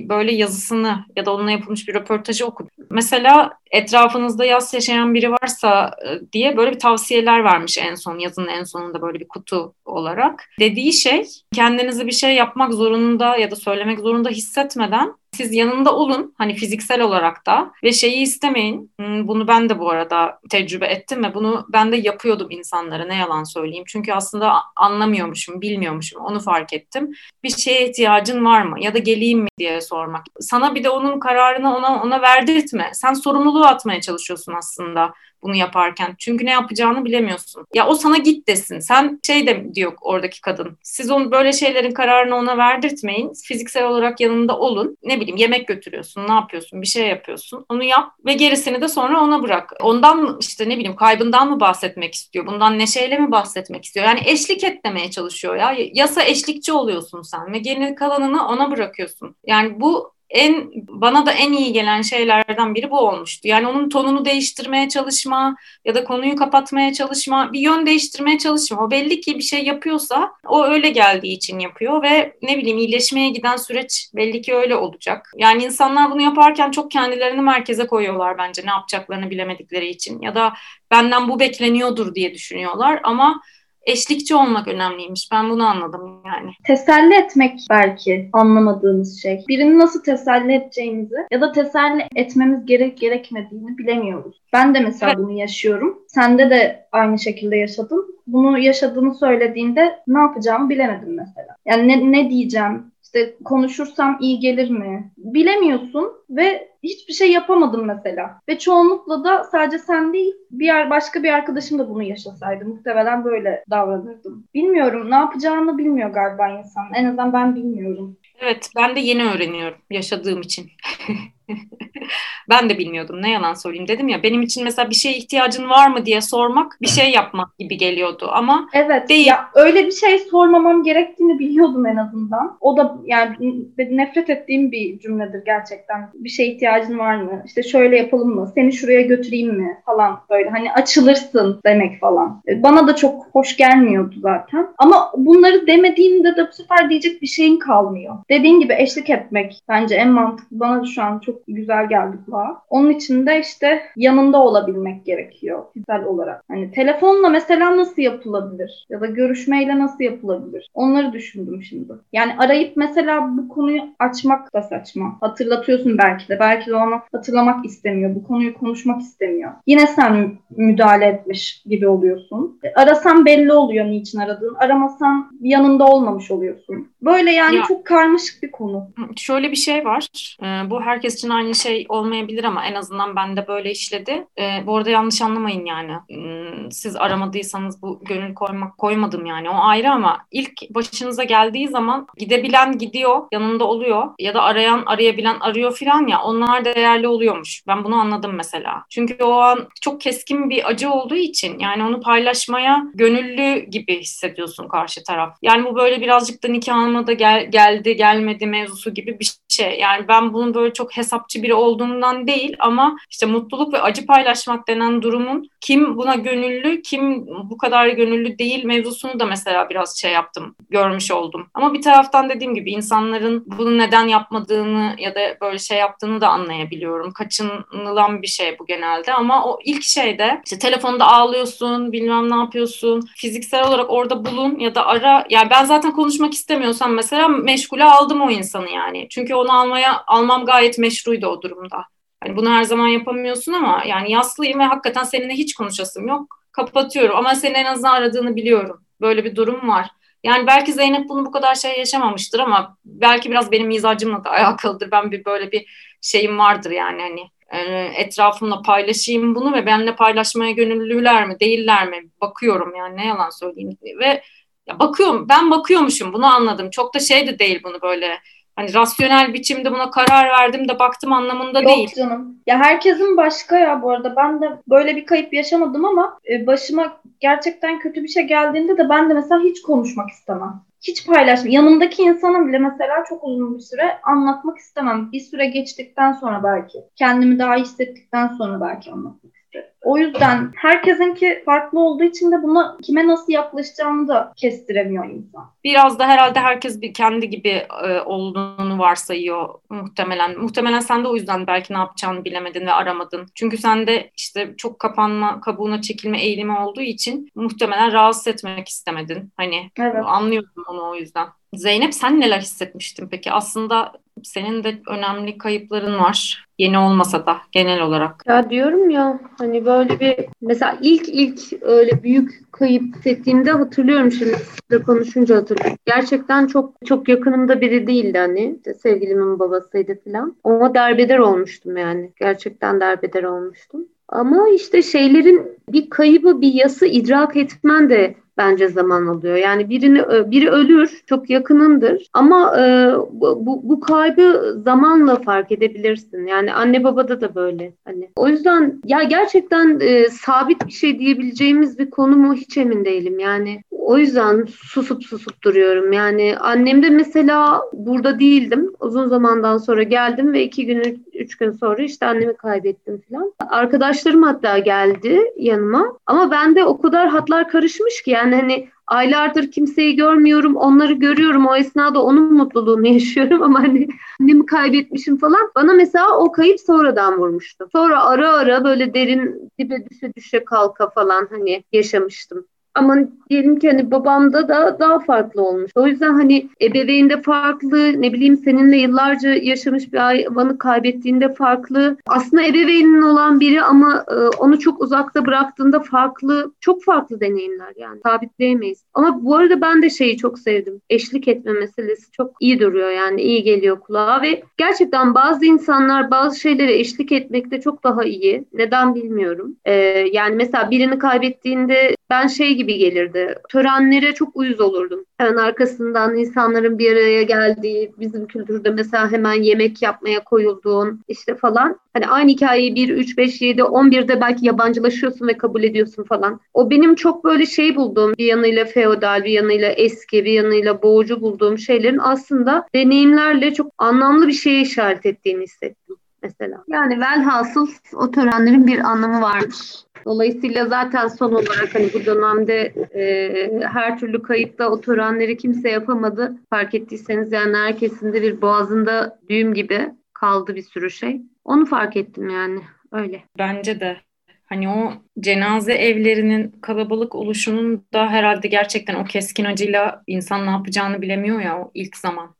böyle 0.10 0.34
yazısını 0.34 1.06
ya 1.16 1.26
da 1.26 1.34
onunla 1.34 1.52
yapılmış 1.52 1.88
bir 1.88 1.94
röportajı 1.94 2.46
okudum. 2.46 2.72
Mesela 2.90 3.54
etrafınızda 3.72 4.46
yaz 4.46 4.74
yaşayan 4.74 5.14
biri 5.14 5.32
varsa 5.32 5.92
e, 6.06 6.32
diye 6.34 6.58
böyle 6.58 6.72
bir 6.72 6.80
tavsiyeler 6.80 7.44
vermiş 7.44 7.78
en 7.78 7.96
son 7.96 8.20
yazının 8.20 8.48
en 8.48 8.64
sonunda 8.64 9.02
böyle 9.02 9.20
bir 9.20 9.28
kutu 9.28 9.74
olarak. 9.86 10.50
Dediği 10.60 10.94
şey 10.94 11.26
kendinizi 11.54 12.08
bir 12.08 12.12
şey 12.12 12.36
yapmak 12.36 12.74
zorunda 12.74 13.38
ya 13.38 13.52
da 13.52 13.56
söylemek 13.56 14.00
zorunda 14.00 14.30
hissetmeden 14.30 15.14
siz 15.36 15.54
yanında 15.54 15.96
olun 15.96 16.34
hani 16.38 16.56
fiziksel 16.56 17.02
olarak 17.02 17.46
da 17.46 17.72
ve 17.84 17.92
şeyi 17.92 18.22
istemeyin. 18.22 18.92
Hmm, 19.00 19.28
bunu 19.28 19.48
ben 19.48 19.70
de 19.70 19.80
bu 19.80 19.90
arada 19.90 20.40
tecrübe 20.50 20.86
ettim 20.86 21.24
ve 21.24 21.34
bunu 21.34 21.66
ben 21.70 21.92
de 21.92 21.96
yapıyordum 21.96 22.52
insanlara 22.52 23.06
ne 23.06 23.16
yalan 23.16 23.44
söyleyeyim. 23.44 23.84
Çünkü 23.88 24.14
aslında 24.14 24.54
anlamıyormuşum, 24.76 25.62
bilmiyormuşum. 25.62 26.22
Onu 26.22 26.40
fark 26.40 26.74
ettim. 26.74 27.12
Bir 27.44 27.50
şeye 27.50 27.90
ihtiyacın 27.90 28.46
var 28.46 28.62
mı 28.62 28.84
ya 28.84 28.94
da 28.94 28.98
geleyim 28.98 29.40
mi 29.40 29.50
diye 29.60 29.82
sormak. 29.82 30.26
Sana 30.40 30.76
bir 30.76 30.84
de 30.84 30.90
onun 30.90 31.20
kararını 31.20 31.76
ona 31.78 32.04
ona 32.04 32.22
verdirtme. 32.22 32.90
Sen 32.94 33.14
sorumluluğu 33.14 33.66
atmaya 33.66 34.02
çalışıyorsun 34.02 34.54
aslında 34.54 35.14
bunu 35.46 35.56
yaparken. 35.56 36.16
Çünkü 36.18 36.46
ne 36.46 36.52
yapacağını 36.52 37.06
bilemiyorsun. 37.06 37.66
Ya 37.74 37.88
o 37.88 37.96
sana 37.96 38.18
git 38.18 38.48
desin. 38.48 38.80
Sen 38.80 39.20
şey 39.28 39.48
de 39.48 39.76
diyor 39.76 39.94
oradaki 40.02 40.42
kadın. 40.42 40.78
Siz 40.84 41.12
onu 41.12 41.32
böyle 41.32 41.54
şeylerin 41.54 41.92
kararını 41.92 42.36
ona 42.36 42.58
verdirtmeyin. 42.58 43.34
Fiziksel 43.44 43.88
olarak 43.88 44.20
yanında 44.20 44.58
olun. 44.58 44.98
Ne 45.04 45.20
bileyim 45.20 45.38
yemek 45.38 45.68
götürüyorsun, 45.68 46.28
ne 46.28 46.34
yapıyorsun, 46.34 46.82
bir 46.82 46.88
şey 46.88 47.08
yapıyorsun. 47.08 47.66
Onu 47.70 47.84
yap 47.84 48.12
ve 48.26 48.34
gerisini 48.34 48.82
de 48.82 48.88
sonra 48.88 49.22
ona 49.22 49.44
bırak. 49.44 49.74
Ondan 49.82 50.38
işte 50.40 50.70
ne 50.70 50.78
bileyim 50.78 50.96
kaybından 50.96 51.50
mı 51.50 51.60
bahsetmek 51.60 52.14
istiyor? 52.14 52.48
Bundan 52.48 52.80
neşeyle 52.80 53.18
mi 53.18 53.32
bahsetmek 53.32 53.86
istiyor? 53.86 54.06
Yani 54.06 54.20
eşlik 54.26 54.64
et 54.64 54.86
demeye 54.86 55.12
çalışıyor 55.12 55.56
ya. 55.56 55.76
Yasa 55.94 56.24
eşlikçi 56.24 56.74
oluyorsun 56.74 57.22
sen 57.22 57.54
ve 57.54 57.58
geri 57.58 57.96
kalanını 57.96 58.48
ona 58.48 58.72
bırakıyorsun. 58.72 59.36
Yani 59.46 59.82
bu 59.82 60.15
en 60.36 60.72
bana 60.88 61.26
da 61.26 61.32
en 61.32 61.54
iyi 61.54 61.74
gelen 61.74 62.02
şeylerden 62.02 62.76
biri 62.76 62.92
bu 62.92 63.00
olmuştu. 63.00 63.48
Yani 63.48 63.68
onun 63.68 63.90
tonunu 63.90 64.26
değiştirmeye 64.26 64.90
çalışma 64.90 65.56
ya 65.86 65.96
da 65.96 66.04
konuyu 66.04 66.36
kapatmaya 66.36 66.94
çalışma, 66.94 67.54
bir 67.54 67.60
yön 67.60 67.86
değiştirmeye 67.86 68.38
çalışma. 68.38 68.84
O 68.86 68.92
belli 68.92 69.22
ki 69.22 69.38
bir 69.38 69.44
şey 69.44 69.66
yapıyorsa 69.66 70.32
o 70.48 70.64
öyle 70.66 70.90
geldiği 70.90 71.34
için 71.34 71.60
yapıyor 71.60 72.04
ve 72.04 72.34
ne 72.42 72.58
bileyim 72.58 72.78
iyileşmeye 72.78 73.30
giden 73.30 73.56
süreç 73.56 74.10
belli 74.16 74.42
ki 74.42 74.56
öyle 74.56 74.76
olacak. 74.76 75.32
Yani 75.38 75.64
insanlar 75.64 76.12
bunu 76.12 76.22
yaparken 76.22 76.72
çok 76.72 76.92
kendilerini 76.92 77.42
merkeze 77.42 77.88
koyuyorlar 77.88 78.38
bence 78.38 78.62
ne 78.66 78.70
yapacaklarını 78.70 79.30
bilemedikleri 79.30 79.90
için 79.90 80.22
ya 80.22 80.36
da 80.36 80.54
benden 80.92 81.30
bu 81.30 81.40
bekleniyordur 81.40 82.16
diye 82.16 82.34
düşünüyorlar 82.34 83.00
ama 83.04 83.42
eşlikçi 83.86 84.36
olmak 84.36 84.68
önemliymiş. 84.68 85.30
Ben 85.32 85.50
bunu 85.50 85.66
anladım 85.66 86.22
yani. 86.26 86.52
Teselli 86.64 87.14
etmek 87.14 87.60
belki 87.70 88.30
anlamadığımız 88.34 89.22
şey. 89.22 89.44
Birini 89.48 89.80
nasıl 89.80 90.04
teselli 90.04 90.54
edeceğimizi 90.54 91.16
ya 91.32 91.42
da 91.42 91.52
teselli 91.52 92.08
etmemiz 92.16 92.66
gerek 92.66 92.98
gerekmediğini 92.98 93.78
bilemiyoruz. 93.78 94.42
Ben 94.54 94.76
de 94.76 94.80
mesela 94.80 95.12
evet. 95.12 95.24
bunu 95.24 95.32
yaşıyorum. 95.32 96.00
Sende 96.08 96.50
de 96.50 96.88
aynı 96.92 97.20
şekilde 97.20 97.58
yaşadın. 97.58 98.16
Bunu 98.28 98.60
yaşadığını 98.60 99.16
söylediğinde 99.16 100.00
ne 100.08 100.20
yapacağımı 100.20 100.70
bilemedim 100.70 101.16
mesela. 101.16 101.56
Yani 101.66 101.88
ne, 101.88 102.12
ne 102.12 102.30
diyeceğim, 102.30 102.92
işte 103.16 103.36
konuşursam 103.44 104.18
iyi 104.22 104.40
gelir 104.40 104.70
mi? 104.70 105.12
Bilemiyorsun 105.18 106.12
ve 106.30 106.70
hiçbir 106.84 107.14
şey 107.14 107.32
yapamadım 107.32 107.86
mesela. 107.86 108.42
Ve 108.50 108.60
çoğunlukla 108.60 109.24
da 109.24 109.44
sadece 109.44 109.80
sen 109.80 110.14
değil, 110.14 110.34
bir 110.52 110.66
yer 110.66 110.90
başka 110.90 111.24
bir 111.24 111.30
arkadaşım 111.30 111.80
da 111.80 111.90
bunu 111.90 112.04
yaşasaydı 112.04 112.66
muhtemelen 112.66 113.26
böyle 113.26 113.64
davranırdım. 113.70 114.48
Bilmiyorum, 114.54 115.12
ne 115.12 115.16
yapacağını 115.16 115.78
bilmiyor 115.78 116.10
galiba 116.10 116.50
insan. 116.50 116.84
En 116.94 117.06
azından 117.06 117.34
ben 117.34 117.56
bilmiyorum. 117.56 118.18
Evet, 118.40 118.70
ben 118.76 118.96
de 118.96 119.00
yeni 119.00 119.24
öğreniyorum 119.24 119.78
yaşadığım 119.90 120.42
için. 120.42 120.72
ben 122.50 122.70
de 122.70 122.78
bilmiyordum 122.78 123.22
ne 123.22 123.32
yalan 123.32 123.54
söyleyeyim 123.54 123.88
dedim 123.88 124.08
ya 124.08 124.24
benim 124.24 124.42
için 124.42 124.64
mesela 124.64 124.90
bir 124.90 124.96
şeye 124.96 125.18
ihtiyacın 125.18 125.70
var 125.70 125.88
mı 125.88 126.06
diye 126.06 126.22
sormak 126.22 126.78
bir 126.82 126.88
şey 126.88 127.12
yapmak 127.12 127.58
gibi 127.58 127.78
geliyordu 127.78 128.30
ama 128.32 128.70
evet 128.74 129.10
değil. 129.10 129.28
Ya, 129.28 129.50
öyle 129.56 129.86
bir 129.86 129.92
şey 129.92 130.20
sormamam 130.20 130.84
gerektiğini 130.84 131.40
biliyordum 131.40 131.86
en 131.86 131.96
azından. 131.96 132.58
O 132.62 132.78
da 132.78 132.98
yani 133.06 133.36
nefret 133.78 134.30
ettiğim 134.30 134.72
bir 134.72 135.00
cümledir 135.00 135.46
gerçekten. 135.46 136.10
Bir 136.14 136.30
şeye 136.30 136.52
ihtiyacın 136.52 137.00
var 137.00 137.16
mı? 137.16 137.44
İşte 137.46 137.64
şöyle 137.64 137.98
yapalım 137.98 138.36
mı? 138.36 138.52
Seni 138.56 138.74
şuraya 138.74 139.02
götüreyim 139.02 139.56
mi? 139.56 139.78
Falan 139.86 140.20
böyle 140.30 140.50
hani 140.50 140.74
açılırsın 140.74 141.60
demek 141.66 142.00
falan. 142.00 142.42
E, 142.48 142.64
bana 142.64 142.88
da 142.88 142.96
çok 142.96 143.28
hoş 143.34 143.58
gelmiyordu 143.58 144.16
zaten. 144.22 144.68
Ama 144.78 145.12
bunları 145.18 145.68
demediğinde 145.68 146.36
de 146.36 146.48
bu 146.48 146.54
sefer 146.54 146.90
diyecek 146.90 147.22
bir 147.22 147.28
şeyin 147.28 147.60
kalmıyor. 147.60 148.16
Dediğin 148.30 148.60
gibi 148.60 148.76
eşlik 148.78 149.10
etmek 149.10 149.64
bence 149.70 149.96
en 149.96 150.10
mantıklı. 150.10 150.60
Bana 150.60 150.86
şu 150.86 151.04
an 151.04 151.20
çok 151.20 151.35
güzel 151.48 151.90
geldi 151.90 152.18
kulağa. 152.26 152.62
Onun 152.70 152.90
için 152.90 153.28
de 153.28 153.40
işte 153.40 153.82
yanında 153.96 154.44
olabilmek 154.44 155.06
gerekiyor 155.06 155.64
fiziksel 155.74 156.04
olarak. 156.04 156.44
Hani 156.48 156.72
telefonla 156.72 157.30
mesela 157.30 157.78
nasıl 157.78 158.02
yapılabilir? 158.02 158.86
Ya 158.90 159.02
da 159.02 159.06
görüşmeyle 159.06 159.80
nasıl 159.80 160.04
yapılabilir? 160.04 160.70
Onları 160.74 161.14
düşündüm 161.14 161.64
şimdi. 161.64 161.94
Yani 162.14 162.36
arayıp 162.38 162.78
mesela 162.78 163.38
bu 163.38 163.48
konuyu 163.48 163.82
açmak 164.00 164.54
da 164.54 164.62
saçma. 164.62 165.18
Hatırlatıyorsun 165.22 165.98
belki 165.98 166.30
de. 166.30 166.40
Belki 166.40 166.70
de 166.70 166.76
ona 166.76 167.02
hatırlamak 167.12 167.66
istemiyor. 167.66 168.16
Bu 168.16 168.24
konuyu 168.24 168.54
konuşmak 168.54 169.02
istemiyor. 169.02 169.52
Yine 169.68 169.88
sen 169.88 170.32
müdahale 170.50 171.06
etmiş 171.06 171.64
gibi 171.66 171.88
oluyorsun. 171.88 172.60
E, 172.64 172.74
arasan 172.74 173.26
belli 173.26 173.54
oluyor 173.54 173.86
niçin 173.86 174.20
aradığın. 174.20 174.56
Aramasan 174.56 175.32
yanında 175.42 175.86
olmamış 175.86 176.32
oluyorsun. 176.32 176.88
Böyle 177.02 177.32
yani 177.32 177.56
ya, 177.56 177.64
çok 177.68 177.86
karmaşık 177.86 178.44
bir 178.44 178.52
konu. 178.52 178.88
Şöyle 179.16 179.52
bir 179.52 179.56
şey 179.56 179.86
var. 179.86 180.08
Ee, 180.42 180.70
bu 180.70 180.82
herkes 180.82 181.16
için 181.16 181.25
için 181.26 181.30
aynı 181.30 181.56
şey 181.56 181.86
olmayabilir 181.90 182.44
ama 182.44 182.66
en 182.66 182.76
azından 182.76 183.16
bende 183.16 183.48
böyle 183.48 183.72
işledi. 183.72 184.28
E, 184.40 184.64
bu 184.66 184.78
arada 184.78 184.90
yanlış 184.90 185.22
anlamayın 185.22 185.66
yani. 185.66 185.94
Hmm, 186.10 186.72
siz 186.72 186.96
aramadıysanız 186.96 187.82
bu 187.82 188.00
gönül 188.04 188.34
koymak 188.34 188.78
koymadım 188.78 189.26
yani 189.26 189.50
o 189.50 189.56
ayrı 189.60 189.92
ama 189.92 190.26
ilk 190.32 190.52
başınıza 190.70 191.24
geldiği 191.24 191.68
zaman 191.68 192.08
gidebilen 192.18 192.78
gidiyor, 192.78 193.28
yanında 193.32 193.66
oluyor 193.66 194.08
ya 194.20 194.34
da 194.34 194.44
arayan 194.44 194.84
arayabilen 194.86 195.40
arıyor 195.40 195.76
filan 195.76 196.08
ya 196.08 196.22
onlar 196.22 196.66
değerli 196.66 197.08
oluyormuş. 197.08 197.64
Ben 197.68 197.84
bunu 197.84 197.96
anladım 197.96 198.34
mesela. 198.36 198.84
Çünkü 198.90 199.24
o 199.24 199.32
an 199.32 199.68
çok 199.82 200.02
keskin 200.02 200.50
bir 200.50 200.70
acı 200.70 200.92
olduğu 200.92 201.16
için 201.16 201.60
yani 201.60 201.84
onu 201.84 202.02
paylaşmaya 202.02 202.84
gönüllü 202.94 203.66
gibi 203.70 204.00
hissediyorsun 204.00 204.68
karşı 204.68 205.04
taraf. 205.04 205.38
Yani 205.42 205.66
bu 205.66 205.76
böyle 205.76 206.02
birazcık 206.02 206.44
da 206.44 206.48
nikahıma 206.48 207.08
da 207.08 207.14
gel, 207.14 207.52
geldi 207.52 207.96
gelmedi 207.96 208.48
mevzusu 208.48 208.94
gibi 208.94 209.20
bir 209.20 209.32
şey. 209.50 209.80
Yani 209.80 210.08
ben 210.08 210.34
bunun 210.34 210.54
böyle 210.54 210.74
çok 210.74 210.98
hesapçı 211.16 211.44
biri 211.44 211.54
olduğumdan 211.54 212.28
değil 212.28 212.56
ama 212.60 212.98
işte 213.10 213.26
mutluluk 213.26 213.74
ve 213.74 213.82
acı 213.82 214.06
paylaşmak 214.06 214.68
denen 214.68 215.02
durumun 215.02 215.50
kim 215.62 215.98
buna 215.98 216.16
gönüllü, 216.16 216.82
kim 216.82 217.28
bu 217.28 217.58
kadar 217.58 217.88
gönüllü 217.88 218.38
değil 218.38 218.66
mevzusunu 218.66 219.20
da 219.20 219.26
mesela 219.26 219.70
biraz 219.70 219.98
şey 220.00 220.12
yaptım, 220.12 220.56
görmüş 220.70 221.12
oldum. 221.12 221.48
Ama 221.54 221.74
bir 221.74 221.82
taraftan 221.82 222.30
dediğim 222.30 222.56
gibi 222.56 222.72
insanların 222.72 223.44
bunu 223.58 223.78
neden 223.78 224.08
yapmadığını 224.08 224.96
ya 224.98 225.16
da 225.16 225.20
böyle 225.42 225.60
şey 225.60 225.78
yaptığını 225.78 226.22
da 226.22 226.28
anlayabiliyorum. 226.30 227.12
Kaçınılan 227.12 228.22
bir 228.22 228.28
şey 228.28 228.60
bu 228.60 228.66
genelde 228.66 229.14
ama 229.14 229.46
o 229.46 229.60
ilk 229.66 229.84
şeyde 229.84 230.42
işte 230.46 230.60
telefonda 230.60 231.08
ağlıyorsun, 231.08 231.92
bilmem 231.92 232.32
ne 232.32 232.36
yapıyorsun. 232.36 233.02
Fiziksel 233.16 233.68
olarak 233.68 233.90
orada 233.90 234.26
bulun 234.26 234.60
ya 234.60 234.76
da 234.76 234.86
ara. 234.86 235.26
Yani 235.30 235.50
ben 235.50 235.66
zaten 235.66 235.92
konuşmak 235.92 236.34
istemiyorsam 236.34 236.94
mesela 236.94 237.28
meşgule 237.28 237.84
aldım 237.84 238.22
o 238.22 238.32
insanı 238.32 238.70
yani. 238.70 239.08
Çünkü 239.10 239.36
onu 239.36 239.60
almaya 239.60 240.04
almam 240.08 240.46
gayet 240.46 240.78
meşruydu 241.06 241.28
o 241.28 241.42
durumda. 241.42 241.86
Hani 242.24 242.36
bunu 242.36 242.50
her 242.50 242.64
zaman 242.64 242.88
yapamıyorsun 242.88 243.54
ama 243.54 243.84
yani 243.86 244.12
yaslıyım 244.12 244.60
ve 244.60 244.64
hakikaten 244.64 245.04
seninle 245.04 245.34
hiç 245.34 245.54
konuşasım 245.54 246.08
yok. 246.08 246.40
Kapatıyorum 246.52 247.18
ama 247.18 247.36
senin 247.36 247.54
en 247.54 247.66
azından 247.66 247.94
aradığını 247.94 248.36
biliyorum. 248.36 248.86
Böyle 249.02 249.24
bir 249.24 249.36
durum 249.36 249.70
var. 249.70 249.88
Yani 250.24 250.48
belki 250.48 250.74
Zeynep 250.74 251.10
bunu 251.10 251.26
bu 251.26 251.32
kadar 251.32 251.56
şey 251.56 251.80
yaşamamıştır 251.80 252.40
ama 252.40 252.78
belki 252.86 253.32
biraz 253.32 253.52
benim 253.52 253.68
mizacımla 253.68 254.24
da 254.24 254.32
alakalıdır. 254.32 254.92
Ben 254.92 255.12
bir 255.12 255.26
böyle 255.26 255.52
bir 255.52 255.66
şeyim 256.02 256.38
vardır 256.40 256.72
yani 256.72 257.02
hani 257.02 257.22
e, 257.52 257.86
etrafımla 257.96 258.62
paylaşayım 258.62 259.36
bunu 259.36 259.54
ve 259.54 259.66
benimle 259.66 259.96
paylaşmaya 259.96 260.52
gönüllüler 260.52 261.28
mi 261.28 261.40
değiller 261.40 261.90
mi 261.90 262.10
bakıyorum 262.22 262.76
yani 262.76 262.98
ne 262.98 263.06
yalan 263.06 263.30
söyleyeyim 263.30 263.78
ve 264.00 264.22
ya 264.68 264.80
bakıyorum 264.80 265.30
ben 265.30 265.52
bakıyormuşum 265.52 266.14
bunu 266.14 266.26
anladım 266.26 266.70
çok 266.70 266.96
da 266.96 267.00
şey 267.00 267.28
de 267.28 267.40
değil 267.40 267.62
bunu 267.64 267.82
böyle 267.82 268.20
hani 268.56 268.74
rasyonel 268.74 269.34
biçimde 269.34 269.72
buna 269.72 269.90
karar 269.92 270.30
verdim 270.30 270.70
de 270.70 270.80
baktım 270.80 271.14
anlamında 271.14 271.62
Yok 271.62 271.70
değil. 271.70 271.88
Yok 271.88 271.96
canım. 271.96 272.40
Ya 272.48 272.60
herkesin 272.60 273.18
başka 273.18 273.58
ya 273.58 273.82
bu 273.82 273.92
arada. 273.92 274.16
Ben 274.16 274.42
de 274.42 274.50
böyle 274.70 274.96
bir 274.96 275.06
kayıp 275.06 275.34
yaşamadım 275.34 275.86
ama 275.86 276.20
e, 276.30 276.48
başıma 276.48 276.98
gerçekten 277.20 277.80
kötü 277.80 278.04
bir 278.04 278.08
şey 278.08 278.24
geldiğinde 278.24 278.78
de 278.78 278.90
ben 278.90 279.10
de 279.10 279.14
mesela 279.14 279.42
hiç 279.42 279.62
konuşmak 279.62 280.10
istemem. 280.10 280.62
Hiç 280.82 281.08
paylaşmam. 281.08 281.52
Yanımdaki 281.52 282.04
insana 282.04 282.48
bile 282.48 282.60
mesela 282.60 283.04
çok 283.10 283.24
uzun 283.24 283.58
bir 283.58 283.64
süre 283.64 284.00
anlatmak 284.04 284.58
istemem. 284.58 285.12
Bir 285.12 285.20
süre 285.20 285.46
geçtikten 285.46 286.12
sonra 286.12 286.44
belki. 286.44 286.78
Kendimi 286.96 287.40
daha 287.40 287.56
iyi 287.56 287.62
hissettikten 287.62 288.28
sonra 288.28 288.62
belki 288.62 288.92
anlatmak 288.92 289.35
o 289.82 289.98
yüzden 289.98 290.52
herkesinki 290.56 291.44
farklı 291.46 291.80
olduğu 291.80 292.04
için 292.04 292.32
de 292.32 292.44
buna 292.44 292.78
kime 292.84 293.08
nasıl 293.08 293.34
yaklaşacağını 293.34 294.08
da 294.08 294.34
kestiremiyor 294.36 295.10
insan. 295.10 295.52
Biraz 295.64 296.00
da 296.00 296.08
herhalde 296.08 296.40
herkes 296.40 296.82
bir 296.82 296.94
kendi 296.94 297.30
gibi 297.30 297.68
e, 297.84 298.00
olduğunu 298.06 298.80
varsayıyor 298.80 299.50
muhtemelen. 299.70 300.40
Muhtemelen 300.40 300.80
sen 300.80 301.04
de 301.04 301.08
o 301.08 301.16
yüzden 301.16 301.48
belki 301.48 301.74
ne 301.74 301.78
yapacağını 301.78 302.26
bilemedin 302.26 302.66
ve 302.66 302.72
aramadın. 302.72 303.28
Çünkü 303.36 303.58
sen 303.58 303.88
de 303.88 304.12
işte 304.18 304.54
çok 304.58 304.80
kapanma, 304.80 305.42
kabuğuna 305.42 305.82
çekilme 305.82 306.22
eğilimi 306.22 306.60
olduğu 306.60 306.82
için 306.82 307.30
muhtemelen 307.36 307.92
rahatsız 307.92 308.28
etmek 308.28 308.70
istemedin. 308.70 309.32
Hani 309.38 309.72
evet. 309.80 310.04
anlıyorum 310.06 310.64
onu 310.68 310.90
o 310.90 310.96
yüzden. 310.96 311.28
Zeynep 311.54 311.94
sen 311.94 312.22
neler 312.22 312.42
hissetmiştin 312.42 313.08
peki? 313.08 313.32
Aslında 313.32 313.94
senin 314.26 314.64
de 314.64 314.76
önemli 314.90 315.38
kayıpların 315.38 316.00
var. 316.00 316.46
Yeni 316.58 316.78
olmasa 316.80 317.26
da 317.26 317.38
genel 317.52 317.82
olarak. 317.82 318.24
Ya 318.28 318.50
diyorum 318.50 318.90
ya 318.90 319.20
hani 319.38 319.66
böyle 319.66 320.00
bir 320.00 320.16
mesela 320.42 320.78
ilk 320.82 321.10
ilk 321.10 321.40
öyle 321.62 322.04
büyük 322.04 322.52
kayıp 322.52 322.96
hissettiğimde 322.96 323.52
hatırlıyorum 323.52 324.12
şimdi 324.12 324.36
de 324.72 324.82
konuşunca 324.82 325.36
hatırlıyorum. 325.36 325.78
Gerçekten 325.86 326.48
çok 326.48 326.74
çok 326.86 327.10
yakınımda 327.10 327.62
biri 327.62 327.88
değildi 327.88 328.18
hani 328.18 328.60
sevgilimin 328.84 329.40
babasıydı 329.40 330.00
falan. 330.04 330.36
Ama 330.44 330.74
derbeder 330.74 331.20
olmuştum 331.20 331.78
yani. 331.78 332.12
Gerçekten 332.20 332.80
derbeder 332.80 333.24
olmuştum. 333.24 333.86
Ama 334.10 334.50
işte 334.50 334.82
şeylerin 334.82 335.60
bir 335.70 335.90
kaybı, 335.90 336.42
bir 336.42 336.54
yası 336.54 336.86
idrak 336.86 337.36
etmen 337.36 337.90
de 337.90 338.16
bence 338.38 338.68
zaman 338.68 339.08
alıyor. 339.08 339.36
Yani 339.36 339.70
birini 339.70 340.32
biri 340.32 340.50
ölür, 340.50 341.02
çok 341.06 341.30
yakınındır 341.30 342.08
ama 342.14 342.60
e, 342.60 342.94
bu, 343.12 343.62
bu 343.64 343.80
kaybı 343.80 344.56
zamanla 344.64 345.16
fark 345.16 345.52
edebilirsin. 345.52 346.28
Yani 346.28 346.54
anne 346.54 346.84
babada 346.84 347.22
da 347.22 347.36
böyle. 347.36 347.74
Hani 347.86 348.10
o 348.16 348.28
yüzden 348.28 348.82
ya 348.86 349.04
gerçekten 349.04 349.80
e, 349.82 350.10
sabit 350.10 350.68
bir 350.68 350.72
şey 350.72 351.00
diyebileceğimiz 351.00 351.80
bir 351.80 351.90
konu 351.90 352.16
mu 352.16 352.34
hiç 352.34 352.58
emin 352.58 352.86
değilim. 352.86 353.20
Yani 353.20 353.62
o 353.72 353.98
yüzden 353.98 354.46
susup 354.46 355.04
susup 355.04 355.42
duruyorum. 355.44 355.94
Yani 355.94 356.38
annemde 356.38 356.90
mesela 356.90 357.62
burada 357.74 358.20
değildim. 358.20 358.72
Uzun 358.80 359.08
zamandan 359.08 359.58
sonra 359.58 359.84
geldim 359.84 360.34
ve 360.34 360.44
iki 360.44 360.66
gün, 360.66 361.06
üç 361.26 361.36
gün 361.38 361.52
sonra 361.52 361.84
işte 361.84 362.06
annemi 362.06 362.38
kaybettim 362.38 363.02
falan. 363.10 363.34
Arkadaşlarım 363.50 364.24
hatta 364.24 364.58
geldi 364.58 365.22
yanıma. 365.38 365.98
Ama 366.06 366.32
bende 366.32 366.66
o 366.66 366.82
kadar 366.82 367.10
hatlar 367.10 367.50
karışmış 367.50 368.02
ki 368.04 368.12
yani 368.12 368.36
hani 368.36 368.70
aylardır 368.88 369.52
kimseyi 369.52 369.96
görmüyorum, 369.96 370.56
onları 370.56 370.94
görüyorum. 370.94 371.48
O 371.48 371.56
esnada 371.56 372.04
onun 372.04 372.34
mutluluğunu 372.34 372.88
yaşıyorum 372.94 373.44
ama 373.44 373.60
hani 373.60 373.88
annemi 374.22 374.46
kaybetmişim 374.46 375.18
falan. 375.18 375.52
Bana 375.56 375.74
mesela 375.74 376.18
o 376.18 376.32
kayıp 376.32 376.60
sonradan 376.60 377.18
vurmuştu. 377.18 377.68
Sonra 377.72 378.04
ara 378.04 378.34
ara 378.34 378.64
böyle 378.64 378.94
derin 378.94 379.52
dibe 379.60 379.90
düşe 379.90 380.14
düşe 380.14 380.46
kalka 380.46 380.90
falan 380.90 381.28
hani 381.32 381.64
yaşamıştım. 381.72 382.46
Ama 382.76 382.96
diyelim 383.30 383.60
ki 383.60 383.70
hani 383.70 383.92
babamda 383.92 384.48
da 384.48 384.80
daha 384.80 385.00
farklı 385.00 385.42
olmuş. 385.42 385.72
O 385.76 385.88
yüzden 385.88 386.14
hani 386.14 386.50
ebeveynde 386.62 387.22
farklı, 387.22 388.02
ne 388.02 388.14
bileyim 388.14 388.38
seninle 388.38 388.78
yıllarca 388.78 389.30
yaşamış 389.30 389.94
bir 389.94 389.98
hayvanı 389.98 390.58
kaybettiğinde 390.58 391.34
farklı. 391.34 391.98
Aslında 392.08 392.44
ebeveynin 392.44 393.02
olan 393.02 393.40
biri 393.40 393.62
ama 393.62 394.06
e, 394.08 394.16
onu 394.16 394.60
çok 394.60 394.82
uzakta 394.82 395.26
bıraktığında 395.26 395.80
farklı, 395.80 396.52
çok 396.60 396.84
farklı 396.84 397.20
deneyimler 397.20 397.74
yani 397.78 398.00
sabitleyemeyiz. 398.04 398.84
Ama 398.94 399.24
bu 399.24 399.36
arada 399.36 399.62
ben 399.62 399.82
de 399.82 399.90
şeyi 399.90 400.18
çok 400.18 400.40
sevdim. 400.40 400.82
Eşlik 400.90 401.28
etme 401.28 401.54
meselesi 401.54 402.12
çok 402.12 402.32
iyi 402.40 402.60
duruyor 402.60 402.90
yani 402.90 403.22
iyi 403.22 403.44
geliyor 403.44 403.80
kulağa 403.80 404.22
ve 404.22 404.44
gerçekten 404.58 405.14
bazı 405.16 405.46
insanlar 405.46 406.12
bazı 406.12 406.40
şeylere 406.40 406.80
eşlik 406.80 407.12
etmekte 407.12 407.62
çok 407.62 407.84
daha 407.84 408.04
iyi. 408.04 408.46
Neden 408.54 408.96
bilmiyorum. 408.96 409.56
Ee, 409.66 409.74
yani 410.12 410.36
mesela 410.36 410.72
birini 410.72 411.00
kaybettiğinde 411.00 411.96
ben 412.10 412.28
şey 412.28 412.56
gibi 412.56 412.78
gelirdi. 412.78 413.36
Törenlere 413.50 414.14
çok 414.14 414.36
uyuz 414.36 414.62
olurdum. 414.62 415.06
Hemen 415.18 415.36
arkasından 415.36 416.18
insanların 416.18 416.80
bir 416.80 416.92
araya 416.92 417.24
geldiği, 417.24 417.92
bizim 418.00 418.28
kültürde 418.28 418.70
mesela 418.70 419.12
hemen 419.12 419.34
yemek 419.34 419.82
yapmaya 419.82 420.24
koyulduğun 420.24 421.02
işte 421.08 421.36
falan. 421.36 421.80
Hani 421.94 422.08
aynı 422.08 422.32
hikayeyi 422.32 422.76
1, 422.76 422.90
3, 422.90 423.18
5, 423.18 423.42
7, 423.42 423.62
11'de 423.62 424.22
belki 424.22 424.46
yabancılaşıyorsun 424.46 425.28
ve 425.28 425.38
kabul 425.38 425.64
ediyorsun 425.64 426.04
falan. 426.04 426.40
O 426.54 426.70
benim 426.70 426.96
çok 426.96 427.24
böyle 427.24 427.46
şey 427.46 427.76
bulduğum 427.76 428.14
bir 428.18 428.26
yanıyla 428.26 428.66
feodal, 428.66 429.24
bir 429.24 429.32
yanıyla 429.32 429.70
eski, 429.70 430.26
bir 430.26 430.32
yanıyla 430.32 430.82
boğucu 430.82 431.22
bulduğum 431.22 431.58
şeylerin 431.58 432.00
aslında 432.02 432.68
deneyimlerle 432.76 433.54
çok 433.54 433.72
anlamlı 433.78 434.28
bir 434.28 434.34
şeye 434.34 434.62
işaret 434.62 435.06
ettiğini 435.06 435.44
hissettim 435.44 435.96
mesela. 436.26 436.64
Yani 436.68 437.00
velhasıl 437.00 437.68
o 437.94 438.12
törenlerin 438.12 438.68
bir 438.68 438.80
anlamı 438.80 439.22
vardır. 439.22 439.86
Dolayısıyla 440.06 440.66
zaten 440.66 441.08
son 441.08 441.32
olarak 441.32 441.76
hani 441.76 441.90
bu 441.94 442.06
dönemde 442.06 442.74
e, 442.96 443.68
her 443.68 444.00
türlü 444.00 444.22
kayıpta 444.22 444.70
o 444.70 444.82
törenleri 444.82 445.38
kimse 445.38 445.70
yapamadı. 445.70 446.36
Fark 446.50 446.74
ettiyseniz 446.76 447.32
yani 447.32 447.58
herkesin 447.58 448.14
de 448.14 448.22
bir 448.22 448.42
boğazında 448.42 449.20
düğüm 449.30 449.54
gibi 449.54 449.92
kaldı 450.14 450.56
bir 450.56 450.62
sürü 450.62 450.92
şey. 450.92 451.22
Onu 451.46 451.66
fark 451.66 451.98
ettim 451.98 452.30
yani 452.30 452.60
öyle. 452.92 453.24
Bence 453.38 453.80
de. 453.80 453.98
Hani 454.46 454.70
o 454.70 454.94
cenaze 455.20 455.74
evlerinin 455.74 456.52
kalabalık 456.62 457.16
oluşunun 457.16 457.86
da 457.94 458.08
herhalde 458.08 458.48
gerçekten 458.48 458.96
o 458.96 459.06
keskin 459.06 459.46
acıyla 459.46 460.04
insan 460.08 460.46
ne 460.46 460.50
yapacağını 460.50 461.02
bilemiyor 461.02 461.42
ya 461.42 461.60
o 461.60 461.72
ilk 461.74 461.98
zaman. 461.98 462.36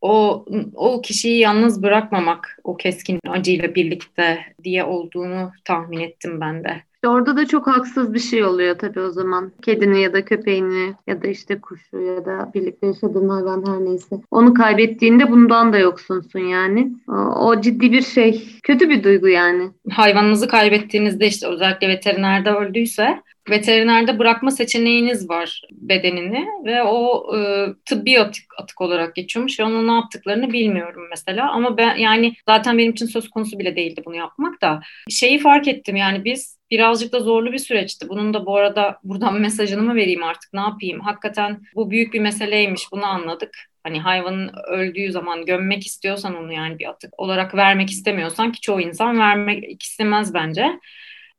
O 0.00 0.44
o 0.74 1.02
kişiyi 1.02 1.38
yalnız 1.38 1.82
bırakmamak 1.82 2.58
o 2.64 2.76
keskin 2.76 3.20
acıyla 3.28 3.74
birlikte 3.74 4.38
diye 4.64 4.84
olduğunu 4.84 5.52
tahmin 5.64 6.00
ettim 6.00 6.40
ben 6.40 6.64
de. 6.64 6.82
İşte 7.04 7.12
orada 7.12 7.36
da 7.36 7.46
çok 7.46 7.66
haksız 7.66 8.14
bir 8.14 8.18
şey 8.18 8.44
oluyor 8.44 8.78
tabii 8.78 9.00
o 9.00 9.10
zaman. 9.10 9.52
Kedini 9.62 10.02
ya 10.02 10.12
da 10.12 10.24
köpeğini 10.24 10.94
ya 11.06 11.22
da 11.22 11.28
işte 11.28 11.60
kuşu 11.60 12.00
ya 12.00 12.24
da 12.24 12.50
birlikte 12.54 12.86
yaşadığın 12.86 13.28
hayvan 13.28 13.66
her 13.66 13.84
neyse. 13.84 14.16
Onu 14.30 14.54
kaybettiğinde 14.54 15.30
bundan 15.30 15.72
da 15.72 15.78
yoksunsun 15.78 16.38
yani. 16.38 16.92
O, 17.36 17.60
ciddi 17.60 17.92
bir 17.92 18.02
şey. 18.02 18.44
Kötü 18.62 18.88
bir 18.88 19.04
duygu 19.04 19.28
yani. 19.28 19.70
Hayvanınızı 19.90 20.48
kaybettiğinizde 20.48 21.26
işte 21.26 21.48
özellikle 21.48 21.88
veterinerde 21.88 22.50
öldüyse 22.50 23.22
veterinerde 23.50 24.18
bırakma 24.18 24.50
seçeneğiniz 24.50 25.30
var 25.30 25.62
bedenini 25.72 26.46
ve 26.64 26.82
o 26.82 27.26
e, 27.36 27.66
tıbbi 27.84 28.20
atık, 28.20 28.44
atık 28.58 28.80
olarak 28.80 29.14
geçiyormuş 29.14 29.60
onun 29.60 29.88
ne 29.88 29.92
yaptıklarını 29.92 30.52
bilmiyorum 30.52 31.06
mesela 31.10 31.50
ama 31.50 31.76
ben 31.76 31.96
yani 31.96 32.34
zaten 32.48 32.78
benim 32.78 32.92
için 32.92 33.06
söz 33.06 33.30
konusu 33.30 33.58
bile 33.58 33.76
değildi 33.76 34.02
bunu 34.06 34.16
yapmak 34.16 34.62
da 34.62 34.80
şeyi 35.08 35.38
fark 35.38 35.68
ettim 35.68 35.96
yani 35.96 36.24
biz 36.24 36.58
birazcık 36.70 37.12
da 37.12 37.20
zorlu 37.20 37.52
bir 37.52 37.58
süreçti. 37.58 38.08
Bunun 38.08 38.34
da 38.34 38.46
bu 38.46 38.56
arada 38.56 38.98
buradan 39.04 39.34
mesajını 39.40 39.82
mı 39.82 39.94
vereyim 39.94 40.22
artık 40.22 40.52
ne 40.52 40.60
yapayım? 40.60 41.00
Hakikaten 41.00 41.62
bu 41.74 41.90
büyük 41.90 42.14
bir 42.14 42.20
meseleymiş 42.20 42.92
bunu 42.92 43.06
anladık. 43.06 43.58
Hani 43.82 44.00
hayvanın 44.00 44.50
öldüğü 44.68 45.12
zaman 45.12 45.46
gömmek 45.46 45.86
istiyorsan 45.86 46.36
onu 46.36 46.52
yani 46.52 46.78
bir 46.78 46.88
atık 46.88 47.20
olarak 47.20 47.54
vermek 47.54 47.90
istemiyorsan 47.90 48.52
ki 48.52 48.60
çoğu 48.60 48.80
insan 48.80 49.18
vermek 49.18 49.82
istemez 49.82 50.34
bence 50.34 50.80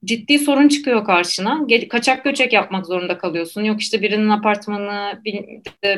ciddi 0.05 0.39
sorun 0.39 0.67
çıkıyor 0.67 1.05
karşına. 1.05 1.67
Kaçak 1.89 2.23
göçek 2.23 2.53
yapmak 2.53 2.85
zorunda 2.85 3.17
kalıyorsun. 3.17 3.63
Yok 3.63 3.81
işte 3.81 4.01
birinin 4.01 4.29
apartmanı 4.29 5.21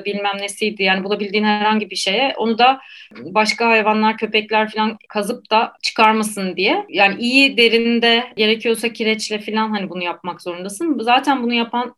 bilmem 0.06 0.38
nesiydi. 0.40 0.84
Yani 0.84 1.04
bulabildiğin 1.04 1.44
herhangi 1.44 1.90
bir 1.90 1.96
şeye 1.96 2.34
onu 2.38 2.58
da 2.58 2.80
başka 3.18 3.70
hayvanlar, 3.70 4.18
köpekler 4.18 4.72
falan 4.72 4.98
kazıp 5.10 5.52
da 5.52 5.74
çıkarmasın 5.82 6.56
diye. 6.56 6.86
Yani 6.90 7.16
iyi 7.22 7.58
derinde 7.58 8.24
gerekiyorsa 8.38 8.94
kireçle 8.94 9.40
falan 9.40 9.70
hani 9.72 9.90
bunu 9.90 10.04
yapmak 10.04 10.42
zorundasın. 10.42 11.00
Zaten 11.02 11.44
bunu 11.44 11.54
yapan 11.54 11.96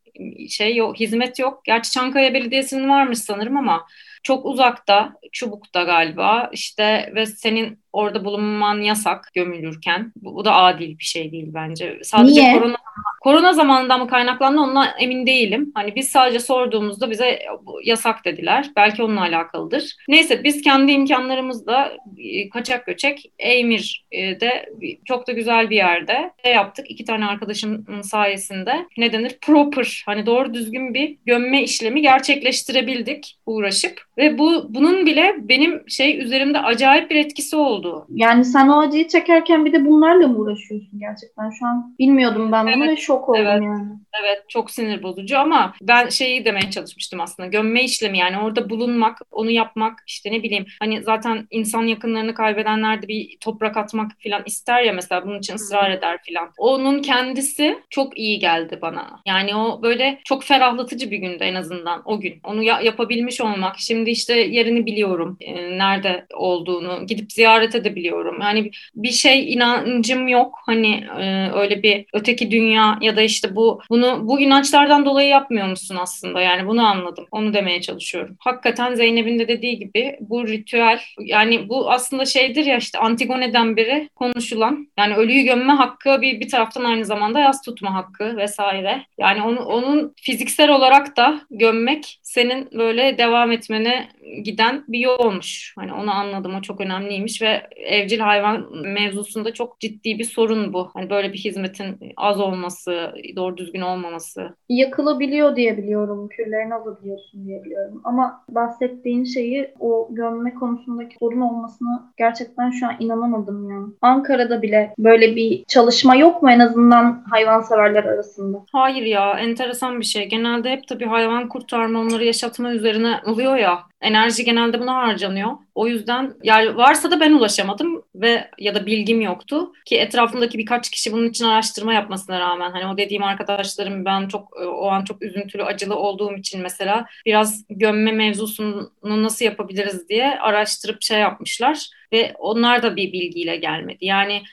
şey 0.50 0.76
yok, 0.76 1.00
hizmet 1.00 1.40
yok. 1.40 1.62
Gerçi 1.66 1.92
Çankaya 1.92 2.34
Belediyesi'nin 2.34 2.90
varmış 2.90 3.20
sanırım 3.20 3.58
ama 3.58 3.86
çok 4.24 4.46
uzakta, 4.46 5.14
Çubuk'ta 5.32 5.84
galiba 5.84 6.50
işte 6.54 7.12
ve 7.16 7.26
senin 7.26 7.80
orada 7.94 8.26
bulunman 8.26 8.82
yasak 8.82 9.32
gömülürken. 9.34 10.14
Bu, 10.16 10.36
bu 10.36 10.46
da 10.46 10.56
adil 10.56 11.00
bir 11.00 11.04
şey 11.04 11.32
değil 11.32 11.50
bence. 11.54 12.00
Sadece 12.04 12.42
Niye? 12.42 12.60
korona 12.60 12.78
korona 13.22 13.54
zamanından 13.54 14.00
mı 14.00 14.08
kaynaklandı 14.08 14.62
ondan 14.62 14.88
emin 15.00 15.26
değilim. 15.28 15.72
Hani 15.76 15.96
biz 15.96 16.10
sadece 16.10 16.40
sorduğumuzda 16.40 17.12
bize 17.12 17.40
yasak 17.84 18.26
dediler. 18.26 18.70
Belki 18.76 19.04
onunla 19.04 19.22
alakalıdır. 19.22 19.96
Neyse 20.08 20.44
biz 20.44 20.62
kendi 20.62 20.92
imkanlarımızla 20.92 21.98
e, 22.18 22.50
kaçak 22.50 22.86
göçek 22.86 23.32
Eymir'de 23.40 24.70
çok 25.06 25.28
da 25.28 25.32
güzel 25.32 25.70
bir 25.70 25.76
yerde 25.76 26.32
yaptık. 26.46 26.92
İki 26.92 27.06
tane 27.06 27.26
arkadaşımın 27.26 28.02
sayesinde 28.02 28.76
ne 28.98 29.14
denir? 29.14 29.38
Proper 29.42 30.04
hani 30.06 30.26
doğru 30.26 30.54
düzgün 30.54 30.94
bir 30.94 31.18
gömme 31.26 31.64
işlemi 31.64 32.02
gerçekleştirebildik 32.02 33.38
uğraşıp 33.46 34.02
ve 34.18 34.38
bu 34.38 34.66
bunun 34.70 35.06
bile 35.06 35.36
benim 35.40 35.90
şey 35.90 36.20
üzerimde 36.20 36.60
acayip 36.60 37.12
bir 37.12 37.16
etkisi 37.16 37.56
oldu. 37.56 37.79
Yani 38.10 38.46
sen 38.46 38.68
o 38.68 38.80
acıyı 38.80 39.08
çekerken 39.08 39.66
bir 39.66 39.74
de 39.74 39.86
bunlarla 39.86 40.28
mı 40.28 40.38
uğraşıyorsun 40.38 41.00
gerçekten? 41.00 41.50
Şu 41.50 41.66
an 41.66 41.96
bilmiyordum 42.00 42.52
ben 42.52 42.66
bunu 42.66 42.86
evet, 42.86 42.98
ve 42.98 43.02
şok 43.02 43.30
oldum 43.30 43.42
evet, 43.42 43.64
yani. 43.64 43.90
Evet 44.24 44.44
çok 44.50 44.72
sinir 44.72 45.04
bozucu 45.04 45.40
ama 45.40 45.74
ben 45.82 46.10
şeyi 46.10 46.46
demeye 46.46 46.72
çalışmıştım 46.72 47.22
aslında. 47.22 47.50
Gömme 47.50 47.84
işlemi 47.84 48.18
yani 48.18 48.38
orada 48.40 48.70
bulunmak, 48.70 49.18
onu 49.32 49.52
yapmak 49.52 50.04
işte 50.08 50.32
ne 50.32 50.44
bileyim 50.44 50.66
hani 50.80 51.04
zaten 51.04 51.48
insan 51.52 51.84
yakınlarını 51.84 52.34
kaybedenler 52.34 53.02
de 53.02 53.08
bir 53.08 53.38
toprak 53.42 53.78
atmak 53.78 54.12
falan 54.24 54.44
ister 54.46 54.84
ya 54.84 54.94
mesela 54.94 55.26
bunun 55.26 55.40
için 55.40 55.56
ısrar 55.56 55.92
eder 55.92 56.20
falan. 56.28 56.50
Onun 56.58 57.02
kendisi 57.02 57.80
çok 57.90 58.18
iyi 58.18 58.40
geldi 58.40 58.80
bana. 58.82 59.22
Yani 59.26 59.56
o 59.56 59.82
böyle 59.84 60.20
çok 60.24 60.44
ferahlatıcı 60.44 61.12
bir 61.12 61.18
gündü 61.18 61.44
en 61.44 61.56
azından 61.56 62.02
o 62.06 62.20
gün. 62.20 62.40
Onu 62.44 62.64
ya- 62.64 62.82
yapabilmiş 62.82 63.42
olmak. 63.42 63.76
Şimdi 63.80 64.10
işte 64.10 64.34
yerini 64.40 64.86
biliyorum. 64.86 65.38
E, 65.42 65.78
nerede 65.78 66.26
olduğunu. 66.34 67.06
Gidip 67.08 67.32
ziyaret 67.32 67.69
edebiliyorum. 67.76 68.42
Yani 68.42 68.72
bir 68.96 69.12
şey 69.12 69.54
inancım 69.54 70.28
yok. 70.28 70.60
Hani 70.66 71.08
e, 71.20 71.52
öyle 71.54 71.84
bir 71.84 72.06
öteki 72.14 72.52
dünya 72.52 72.98
ya 73.02 73.16
da 73.16 73.22
işte 73.22 73.56
bu 73.56 73.82
bunu 73.90 74.20
bu 74.28 74.40
inançlardan 74.40 75.06
dolayı 75.06 75.30
yapmıyor 75.30 75.68
musun 75.68 75.98
aslında? 76.00 76.42
Yani 76.42 76.68
bunu 76.68 76.88
anladım. 76.88 77.26
Onu 77.32 77.54
demeye 77.54 77.82
çalışıyorum. 77.82 78.36
Hakikaten 78.40 78.96
Zeynep'in 78.96 79.40
de 79.40 79.48
dediği 79.48 79.80
gibi 79.80 80.18
bu 80.20 80.48
ritüel 80.48 81.00
yani 81.20 81.70
bu 81.70 81.92
aslında 81.92 82.26
şeydir 82.26 82.66
ya 82.66 82.78
işte 82.78 83.00
Antigone'den 83.00 83.78
biri 83.78 84.10
konuşulan 84.16 84.88
yani 84.98 85.16
ölüyü 85.16 85.44
gömme 85.44 85.74
hakkı 85.74 86.22
bir, 86.22 86.40
bir 86.40 86.50
taraftan 86.50 86.84
aynı 86.84 87.06
zamanda 87.06 87.40
yas 87.40 87.62
tutma 87.62 87.94
hakkı 87.94 88.38
vesaire. 88.38 89.06
Yani 89.18 89.42
onu, 89.42 89.60
onun 89.60 90.14
fiziksel 90.22 90.70
olarak 90.70 91.18
da 91.18 91.42
gömmek 91.52 92.19
senin 92.30 92.70
böyle 92.72 93.18
devam 93.18 93.52
etmene 93.52 94.08
giden 94.44 94.84
bir 94.88 95.00
yol 95.00 95.20
olmuş. 95.20 95.74
Hani 95.80 95.94
onu 95.94 96.12
anladım. 96.12 96.56
O 96.56 96.62
çok 96.62 96.82
önemliymiş 96.82 97.42
ve 97.42 97.62
evcil 97.76 98.20
hayvan 98.20 98.68
mevzusunda 98.88 99.54
çok 99.54 99.80
ciddi 99.80 100.20
bir 100.20 100.24
sorun 100.24 100.74
bu. 100.74 100.90
Hani 100.94 101.10
böyle 101.10 101.34
bir 101.34 101.38
hizmetin 101.38 101.98
az 102.18 102.40
olması, 102.40 103.14
doğru 103.36 103.58
düzgün 103.58 103.82
olmaması. 103.82 104.56
Yakılabiliyor 104.70 105.56
diye 105.56 105.78
biliyorum. 105.78 106.30
Küllerini 106.30 106.74
alabiliyorsun 106.74 107.46
diye 107.46 107.64
biliyorum. 107.64 108.02
Ama 108.04 108.44
bahsettiğin 108.50 109.24
şeyi 109.24 109.72
o 109.80 110.08
gömme 110.12 110.54
konusundaki 110.54 111.16
sorun 111.20 111.42
olmasını 111.42 112.04
gerçekten 112.18 112.70
şu 112.70 112.88
an 112.88 112.96
inanamadım 113.00 113.70
ya. 113.70 113.80
Ankara'da 114.02 114.62
bile 114.62 114.94
böyle 115.00 115.36
bir 115.36 115.64
çalışma 115.68 116.16
yok 116.16 116.44
mu 116.44 116.52
en 116.52 116.60
azından 116.60 117.24
hayvanseverler 117.30 118.04
arasında? 118.04 118.66
Hayır 118.72 119.06
ya 119.06 119.40
enteresan 119.40 120.00
bir 120.00 120.06
şey. 120.06 120.26
Genelde 120.26 120.70
hep 120.70 120.88
tabii 120.88 121.06
hayvan 121.06 121.50
kurtarma 121.50 122.00
onları 122.00 122.19
yaşatma 122.22 122.72
üzerine 122.74 123.22
oluyor 123.26 123.56
ya 123.58 123.84
enerji 124.02 124.44
genelde 124.44 124.80
buna 124.80 124.96
harcanıyor. 124.96 125.52
O 125.76 125.88
yüzden 125.88 126.34
yani 126.44 126.78
varsa 126.78 127.12
da 127.12 127.20
ben 127.20 127.32
ulaşamadım 127.32 128.04
ve 128.16 128.50
ya 128.58 128.76
da 128.76 128.86
bilgim 128.86 129.22
yoktu 129.22 129.74
ki 129.86 129.98
etrafımdaki 129.98 130.58
birkaç 130.58 130.90
kişi 130.90 131.14
bunun 131.14 131.30
için 131.30 131.46
araştırma 131.46 131.94
yapmasına 131.94 132.40
rağmen 132.40 132.72
hani 132.72 132.88
o 132.88 132.98
dediğim 132.98 133.24
arkadaşlarım 133.24 134.06
ben 134.06 134.28
çok 134.28 134.58
o 134.58 134.90
an 134.90 135.04
çok 135.04 135.22
üzüntülü 135.22 135.64
acılı 135.64 135.96
olduğum 135.96 136.38
için 136.38 136.62
mesela 136.62 137.06
biraz 137.26 137.66
gömme 137.70 138.12
mevzusunu 138.12 138.92
nasıl 139.04 139.46
yapabiliriz 139.46 140.10
diye 140.10 140.40
araştırıp 140.40 141.02
şey 141.02 141.20
yapmışlar 141.20 141.90
ve 142.14 142.34
onlar 142.40 142.84
da 142.84 142.96
bir 142.96 143.14
bilgiyle 143.14 143.56
gelmedi. 143.56 143.98
Yani 144.02 144.44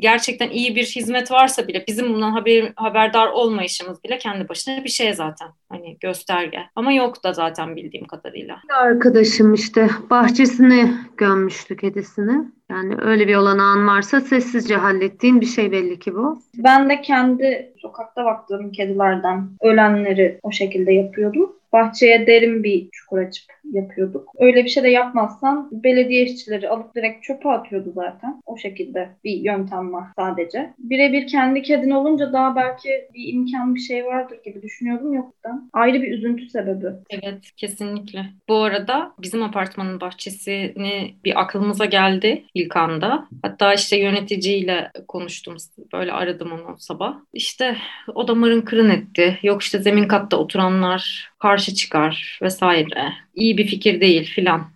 gerçekten 0.00 0.50
iyi 0.50 0.76
bir 0.76 0.84
hizmet 0.84 1.30
varsa 1.30 1.68
bile 1.68 1.84
bizim 1.86 2.14
bundan 2.14 2.30
haber, 2.30 2.72
haberdar 2.76 3.26
olmayışımız 3.26 4.04
bile 4.04 4.18
kendi 4.18 4.48
başına 4.48 4.84
bir 4.84 4.88
şey 4.88 5.14
zaten. 5.14 5.48
Hani 5.68 5.96
gösterge. 6.00 6.58
Ama 6.76 6.92
yok 6.92 7.24
da 7.24 7.32
zaten 7.32 7.76
bildiğim 7.76 8.06
kadarıyla. 8.06 8.60
Arkadaşım 8.96 9.54
işte 9.54 9.90
bahçesine 10.10 10.94
gömmüştü 11.16 11.76
kedisini. 11.76 12.52
Yani 12.70 12.94
öyle 13.02 13.28
bir 13.28 13.36
olanağın 13.36 13.86
varsa 13.86 14.20
sessizce 14.20 14.76
hallettiğin 14.76 15.40
bir 15.40 15.46
şey 15.46 15.72
belli 15.72 15.98
ki 15.98 16.14
bu. 16.14 16.42
Ben 16.58 16.88
de 16.88 17.00
kendi 17.00 17.72
sokakta 17.78 18.24
baktığım 18.24 18.72
kedilerden 18.72 19.48
ölenleri 19.62 20.38
o 20.42 20.50
şekilde 20.52 20.92
yapıyordum 20.92 21.56
bahçeye 21.76 22.26
derin 22.26 22.64
bir 22.64 22.88
çukur 22.92 23.18
açıp 23.18 23.44
yapıyorduk. 23.72 24.28
Öyle 24.38 24.64
bir 24.64 24.68
şey 24.68 24.82
de 24.82 24.88
yapmazsan 24.88 25.68
belediye 25.72 26.24
işçileri 26.24 26.68
alıp 26.68 26.94
direkt 26.94 27.24
çöpe 27.24 27.48
atıyordu 27.48 27.92
zaten. 27.94 28.42
O 28.46 28.56
şekilde 28.56 29.08
bir 29.24 29.32
yöntem 29.32 29.92
var 29.92 30.04
sadece. 30.16 30.74
Birebir 30.78 31.26
kendi 31.26 31.62
kedin 31.62 31.90
olunca 31.90 32.32
daha 32.32 32.56
belki 32.56 32.88
bir 33.14 33.32
imkan 33.34 33.74
bir 33.74 33.80
şey 33.80 34.04
vardır 34.04 34.38
gibi 34.44 34.62
düşünüyordum 34.62 35.12
yoktan. 35.12 35.70
Ayrı 35.72 36.02
bir 36.02 36.12
üzüntü 36.12 36.48
sebebi. 36.48 36.86
Evet 37.10 37.50
kesinlikle. 37.56 38.26
Bu 38.48 38.56
arada 38.56 39.12
bizim 39.22 39.42
apartmanın 39.42 40.00
bahçesini 40.00 41.14
bir 41.24 41.40
aklımıza 41.40 41.84
geldi 41.84 42.44
ilk 42.56 42.76
anda. 42.76 43.28
Hatta 43.42 43.74
işte 43.74 43.96
yöneticiyle 43.96 44.92
konuştum. 45.08 45.56
Böyle 45.92 46.12
aradım 46.12 46.52
onu 46.52 46.76
sabah. 46.78 47.14
İşte 47.32 47.76
o 48.14 48.28
da 48.28 48.34
mırın 48.34 48.60
kırın 48.60 48.90
etti. 48.90 49.38
Yok 49.42 49.62
işte 49.62 49.78
zemin 49.78 50.08
katta 50.08 50.36
oturanlar 50.36 51.30
karşı 51.38 51.74
çıkar 51.74 52.38
vesaire. 52.42 53.12
İyi 53.34 53.58
bir 53.58 53.66
fikir 53.66 54.00
değil 54.00 54.24
filan 54.34 54.66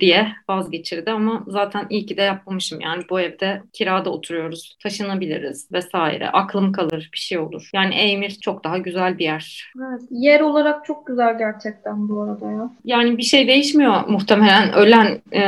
diye 0.00 0.28
vazgeçirdi 0.48 1.10
ama 1.10 1.44
zaten 1.46 1.86
iyi 1.90 2.06
ki 2.06 2.16
de 2.16 2.22
yapmamışım. 2.22 2.80
Yani 2.80 3.02
bu 3.10 3.20
evde 3.20 3.62
kirada 3.72 4.10
oturuyoruz, 4.10 4.76
taşınabiliriz 4.82 5.72
vesaire. 5.72 6.28
Aklım 6.30 6.72
kalır, 6.72 7.10
bir 7.12 7.18
şey 7.18 7.38
olur. 7.38 7.70
Yani 7.74 7.94
Eymir 7.94 8.30
çok 8.30 8.64
daha 8.64 8.78
güzel 8.78 9.18
bir 9.18 9.24
yer. 9.24 9.72
Evet, 9.78 10.00
yer 10.10 10.40
olarak 10.40 10.84
çok 10.84 11.06
güzel 11.06 11.38
gerçekten 11.38 12.08
bu 12.08 12.22
arada 12.22 12.50
ya. 12.50 12.70
Yani 12.84 13.18
bir 13.18 13.22
şey 13.22 13.48
değişmiyor 13.48 14.08
muhtemelen 14.08 14.72
ölen 14.72 15.22
e, 15.32 15.42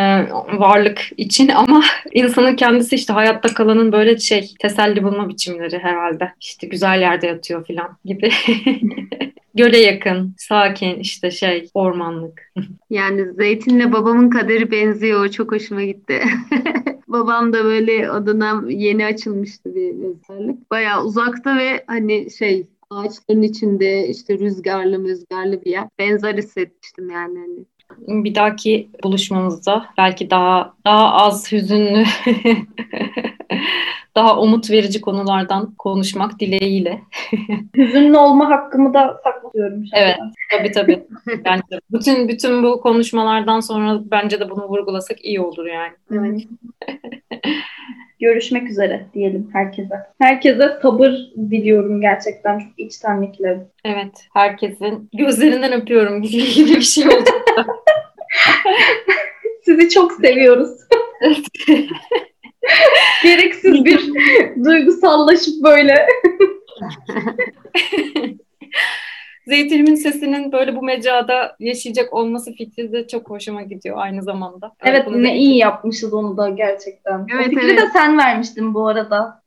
varlık 0.59 1.01
için 1.17 1.49
ama 1.55 1.83
insanın 2.13 2.57
kendisi 2.57 2.95
işte 2.95 3.13
hayatta 3.13 3.55
kalanın 3.55 3.93
böyle 3.93 4.19
şey 4.19 4.51
teselli 4.61 5.03
bulma 5.03 5.29
biçimleri 5.29 5.79
herhalde. 5.79 6.33
İşte 6.41 6.67
güzel 6.67 7.01
yerde 7.01 7.27
yatıyor 7.27 7.67
filan 7.67 7.97
gibi. 8.05 8.31
göle 9.57 9.79
yakın, 9.79 10.35
sakin 10.39 10.99
işte 10.99 11.31
şey 11.31 11.69
ormanlık. 11.75 12.53
Yani 12.91 13.33
zeytinle 13.33 13.93
babamın 13.93 14.31
kaderi 14.31 14.71
benziyor. 14.71 15.29
Çok 15.29 15.53
hoşuma 15.53 15.83
gitti. 15.83 16.23
babam 17.09 17.53
da 17.53 17.65
böyle 17.65 18.11
o 18.11 18.27
dönem 18.27 18.71
yeni 18.71 19.07
açılmıştı 19.07 19.75
bir 19.75 19.93
mezarlık. 19.93 20.71
Bayağı 20.71 21.05
uzakta 21.05 21.57
ve 21.57 21.85
hani 21.87 22.31
şey 22.31 22.67
ağaçların 22.91 23.43
içinde 23.43 24.09
işte 24.09 24.39
rüzgarlı 24.39 25.05
rüzgarlı 25.05 25.65
bir 25.65 25.71
yer. 25.71 25.89
Benzer 25.99 26.35
hissetmiştim 26.35 27.11
yani. 27.11 27.39
Hani. 27.39 28.25
Bir 28.25 28.35
dahaki 28.35 28.91
buluşmamızda 29.03 29.87
belki 29.99 30.31
daha 30.31 30.75
daha 30.85 31.13
az 31.13 31.53
hüzünlü 31.53 32.05
daha 34.17 34.41
umut 34.41 34.71
verici 34.71 35.01
konulardan 35.01 35.75
konuşmak 35.75 36.41
dileğiyle. 36.41 37.01
Hüzünlü 37.77 38.17
olma 38.17 38.51
hakkımı 38.51 38.95
da 38.95 39.21
saklıyorum. 39.25 39.85
Evet, 39.95 40.17
tabii 40.51 40.73
tabii. 40.73 41.03
Yani 41.45 41.61
bütün 41.91 42.29
bütün 42.29 42.63
bu 42.63 42.81
konuşmalardan 42.81 43.61
sonra 43.61 44.01
bence 44.05 44.41
de 44.41 44.51
bunu 44.51 44.69
vurgulasak 44.69 45.25
iyi 45.25 45.41
olur 45.41 45.67
yani. 45.67 45.93
Evet. 46.13 46.43
Görüşmek 48.21 48.71
üzere 48.71 49.07
diyelim 49.15 49.51
herkese. 49.53 49.95
Herkese 50.19 50.79
sabır 50.83 51.13
diliyorum 51.51 52.01
gerçekten 52.01 52.59
çok 52.59 52.79
içtenlikle. 52.79 53.67
Evet, 53.85 54.27
herkesin 54.33 55.09
gözlerinden 55.13 55.73
öpüyorum 55.73 56.23
gibi 56.23 56.43
bir 56.77 56.81
şey 56.81 57.09
oldu. 57.09 57.31
Sizi 59.65 59.89
çok 59.89 60.13
seviyoruz. 60.13 60.71
Gereksiz 63.23 63.85
bir 63.85 64.01
duygusallaşıp 64.65 65.65
böyle. 65.65 66.07
Zeytinimin 69.47 69.95
sesinin 69.95 70.53
böyle 70.53 70.77
bu 70.77 70.83
mecrada 70.83 71.57
yaşayacak 71.61 72.13
olması 72.13 72.53
fikri 72.53 72.93
de 72.93 73.07
çok 73.07 73.31
hoşuma 73.31 73.63
gidiyor 73.63 73.97
aynı 73.99 74.23
zamanda. 74.23 74.73
Evet 74.85 75.07
ne 75.11 75.39
iyi 75.39 75.57
yapmışız 75.57 76.15
onu 76.15 76.37
da 76.37 76.49
gerçekten. 76.49 77.27
Evet, 77.35 77.47
o 77.47 77.51
fikri 77.51 77.67
evet. 77.67 77.79
de 77.79 77.87
sen 77.93 78.19
vermiştin 78.19 78.75
bu 78.75 78.89
arada. 78.89 79.43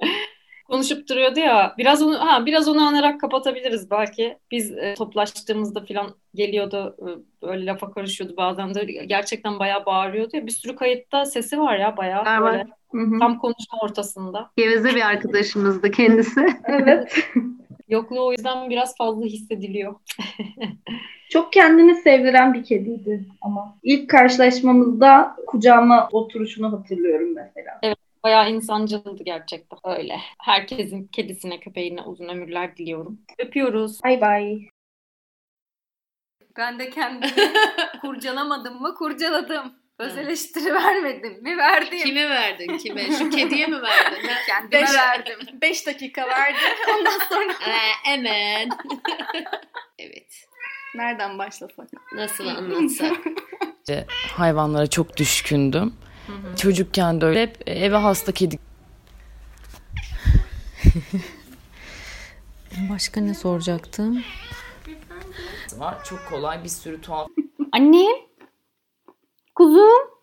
konuşup 0.74 1.08
duruyordu 1.08 1.40
ya. 1.40 1.74
Biraz 1.78 2.02
onu 2.02 2.20
ha 2.20 2.46
biraz 2.46 2.68
onu 2.68 2.86
anarak 2.86 3.20
kapatabiliriz 3.20 3.90
belki. 3.90 4.38
Biz 4.50 4.72
e, 4.72 4.94
toplaştığımızda 4.94 5.84
falan 5.84 6.14
geliyordu 6.34 6.96
e, 6.98 7.06
böyle 7.46 7.66
lafa 7.66 7.90
karışıyordu 7.90 8.36
bazen 8.36 8.74
de 8.74 8.84
gerçekten 8.84 9.58
bayağı 9.58 9.86
bağırıyordu 9.86 10.36
ya. 10.36 10.46
Bir 10.46 10.50
sürü 10.50 10.76
kayıtta 10.76 11.24
sesi 11.24 11.60
var 11.60 11.78
ya 11.78 11.96
bayağı 11.96 12.24
var, 12.24 12.42
böyle. 12.42 12.66
Hı-hı. 12.92 13.18
Tam 13.20 13.38
konuşma 13.38 13.78
ortasında. 13.82 14.50
Geveze 14.56 14.94
bir 14.94 15.08
arkadaşımızdı 15.08 15.90
kendisi. 15.90 16.46
evet. 16.64 17.28
Yokluğu 17.88 18.26
o 18.26 18.32
yüzden 18.32 18.70
biraz 18.70 18.96
fazla 18.96 19.24
hissediliyor. 19.24 19.94
Çok 21.30 21.52
kendini 21.52 21.94
sevdiren 21.94 22.54
bir 22.54 22.64
kediydi 22.64 23.24
ama. 23.42 23.76
ilk 23.82 24.10
karşılaşmamızda 24.10 25.36
kucağıma 25.46 26.08
oturuşunu 26.12 26.72
hatırlıyorum 26.72 27.34
mesela. 27.34 27.78
Evet. 27.82 28.03
Bayağı 28.24 28.50
insancıldı 28.50 29.24
gerçekten 29.24 29.78
öyle. 29.84 30.20
Herkesin 30.38 31.06
kedisine, 31.06 31.60
köpeğine 31.60 32.02
uzun 32.02 32.28
ömürler 32.28 32.76
diliyorum. 32.76 33.18
Öpüyoruz. 33.38 34.04
Bay 34.04 34.20
bay. 34.20 34.68
Ben 36.56 36.78
de 36.78 36.90
kendimi 36.90 37.32
kurcalamadım 38.00 38.82
mı? 38.82 38.94
Kurcaladım. 38.94 39.74
Öz 39.98 40.18
eleştiri 40.18 40.74
vermedim 40.74 41.42
mi? 41.42 41.56
Verdim. 41.58 41.98
Kime 41.98 42.28
verdin? 42.28 42.78
Kime? 42.78 43.02
Şu 43.18 43.30
kediye 43.30 43.66
mi 43.66 43.82
verdin? 43.82 44.28
Kendime 44.46 44.82
beş, 44.82 44.94
verdim. 44.94 45.38
Beş 45.60 45.86
dakika 45.86 46.28
verdim. 46.28 46.60
Ondan 46.98 47.18
sonra... 47.28 47.52
Ee, 47.52 48.10
hemen. 48.10 48.68
evet. 49.98 50.44
Nereden 50.94 51.38
başlasak? 51.38 51.88
Nasıl 52.12 52.46
anlatsak? 52.46 53.16
Hayvanlara 54.36 54.86
çok 54.86 55.16
düşkündüm. 55.16 55.94
Hı 56.26 56.32
hı. 56.32 56.56
Çocukken 56.56 57.20
de 57.20 57.26
öyle 57.26 57.42
hep 57.42 57.62
eve 57.66 57.96
hasta 57.96 58.32
kedi. 58.32 58.58
Başka 62.90 63.20
ne 63.20 63.34
soracaktım? 63.34 64.24
Var 65.76 66.04
çok 66.04 66.28
kolay 66.28 66.64
bir 66.64 66.68
sürü 66.68 67.00
tuhaf. 67.00 67.28
Annem. 67.72 68.16
Kuzum. 69.54 70.13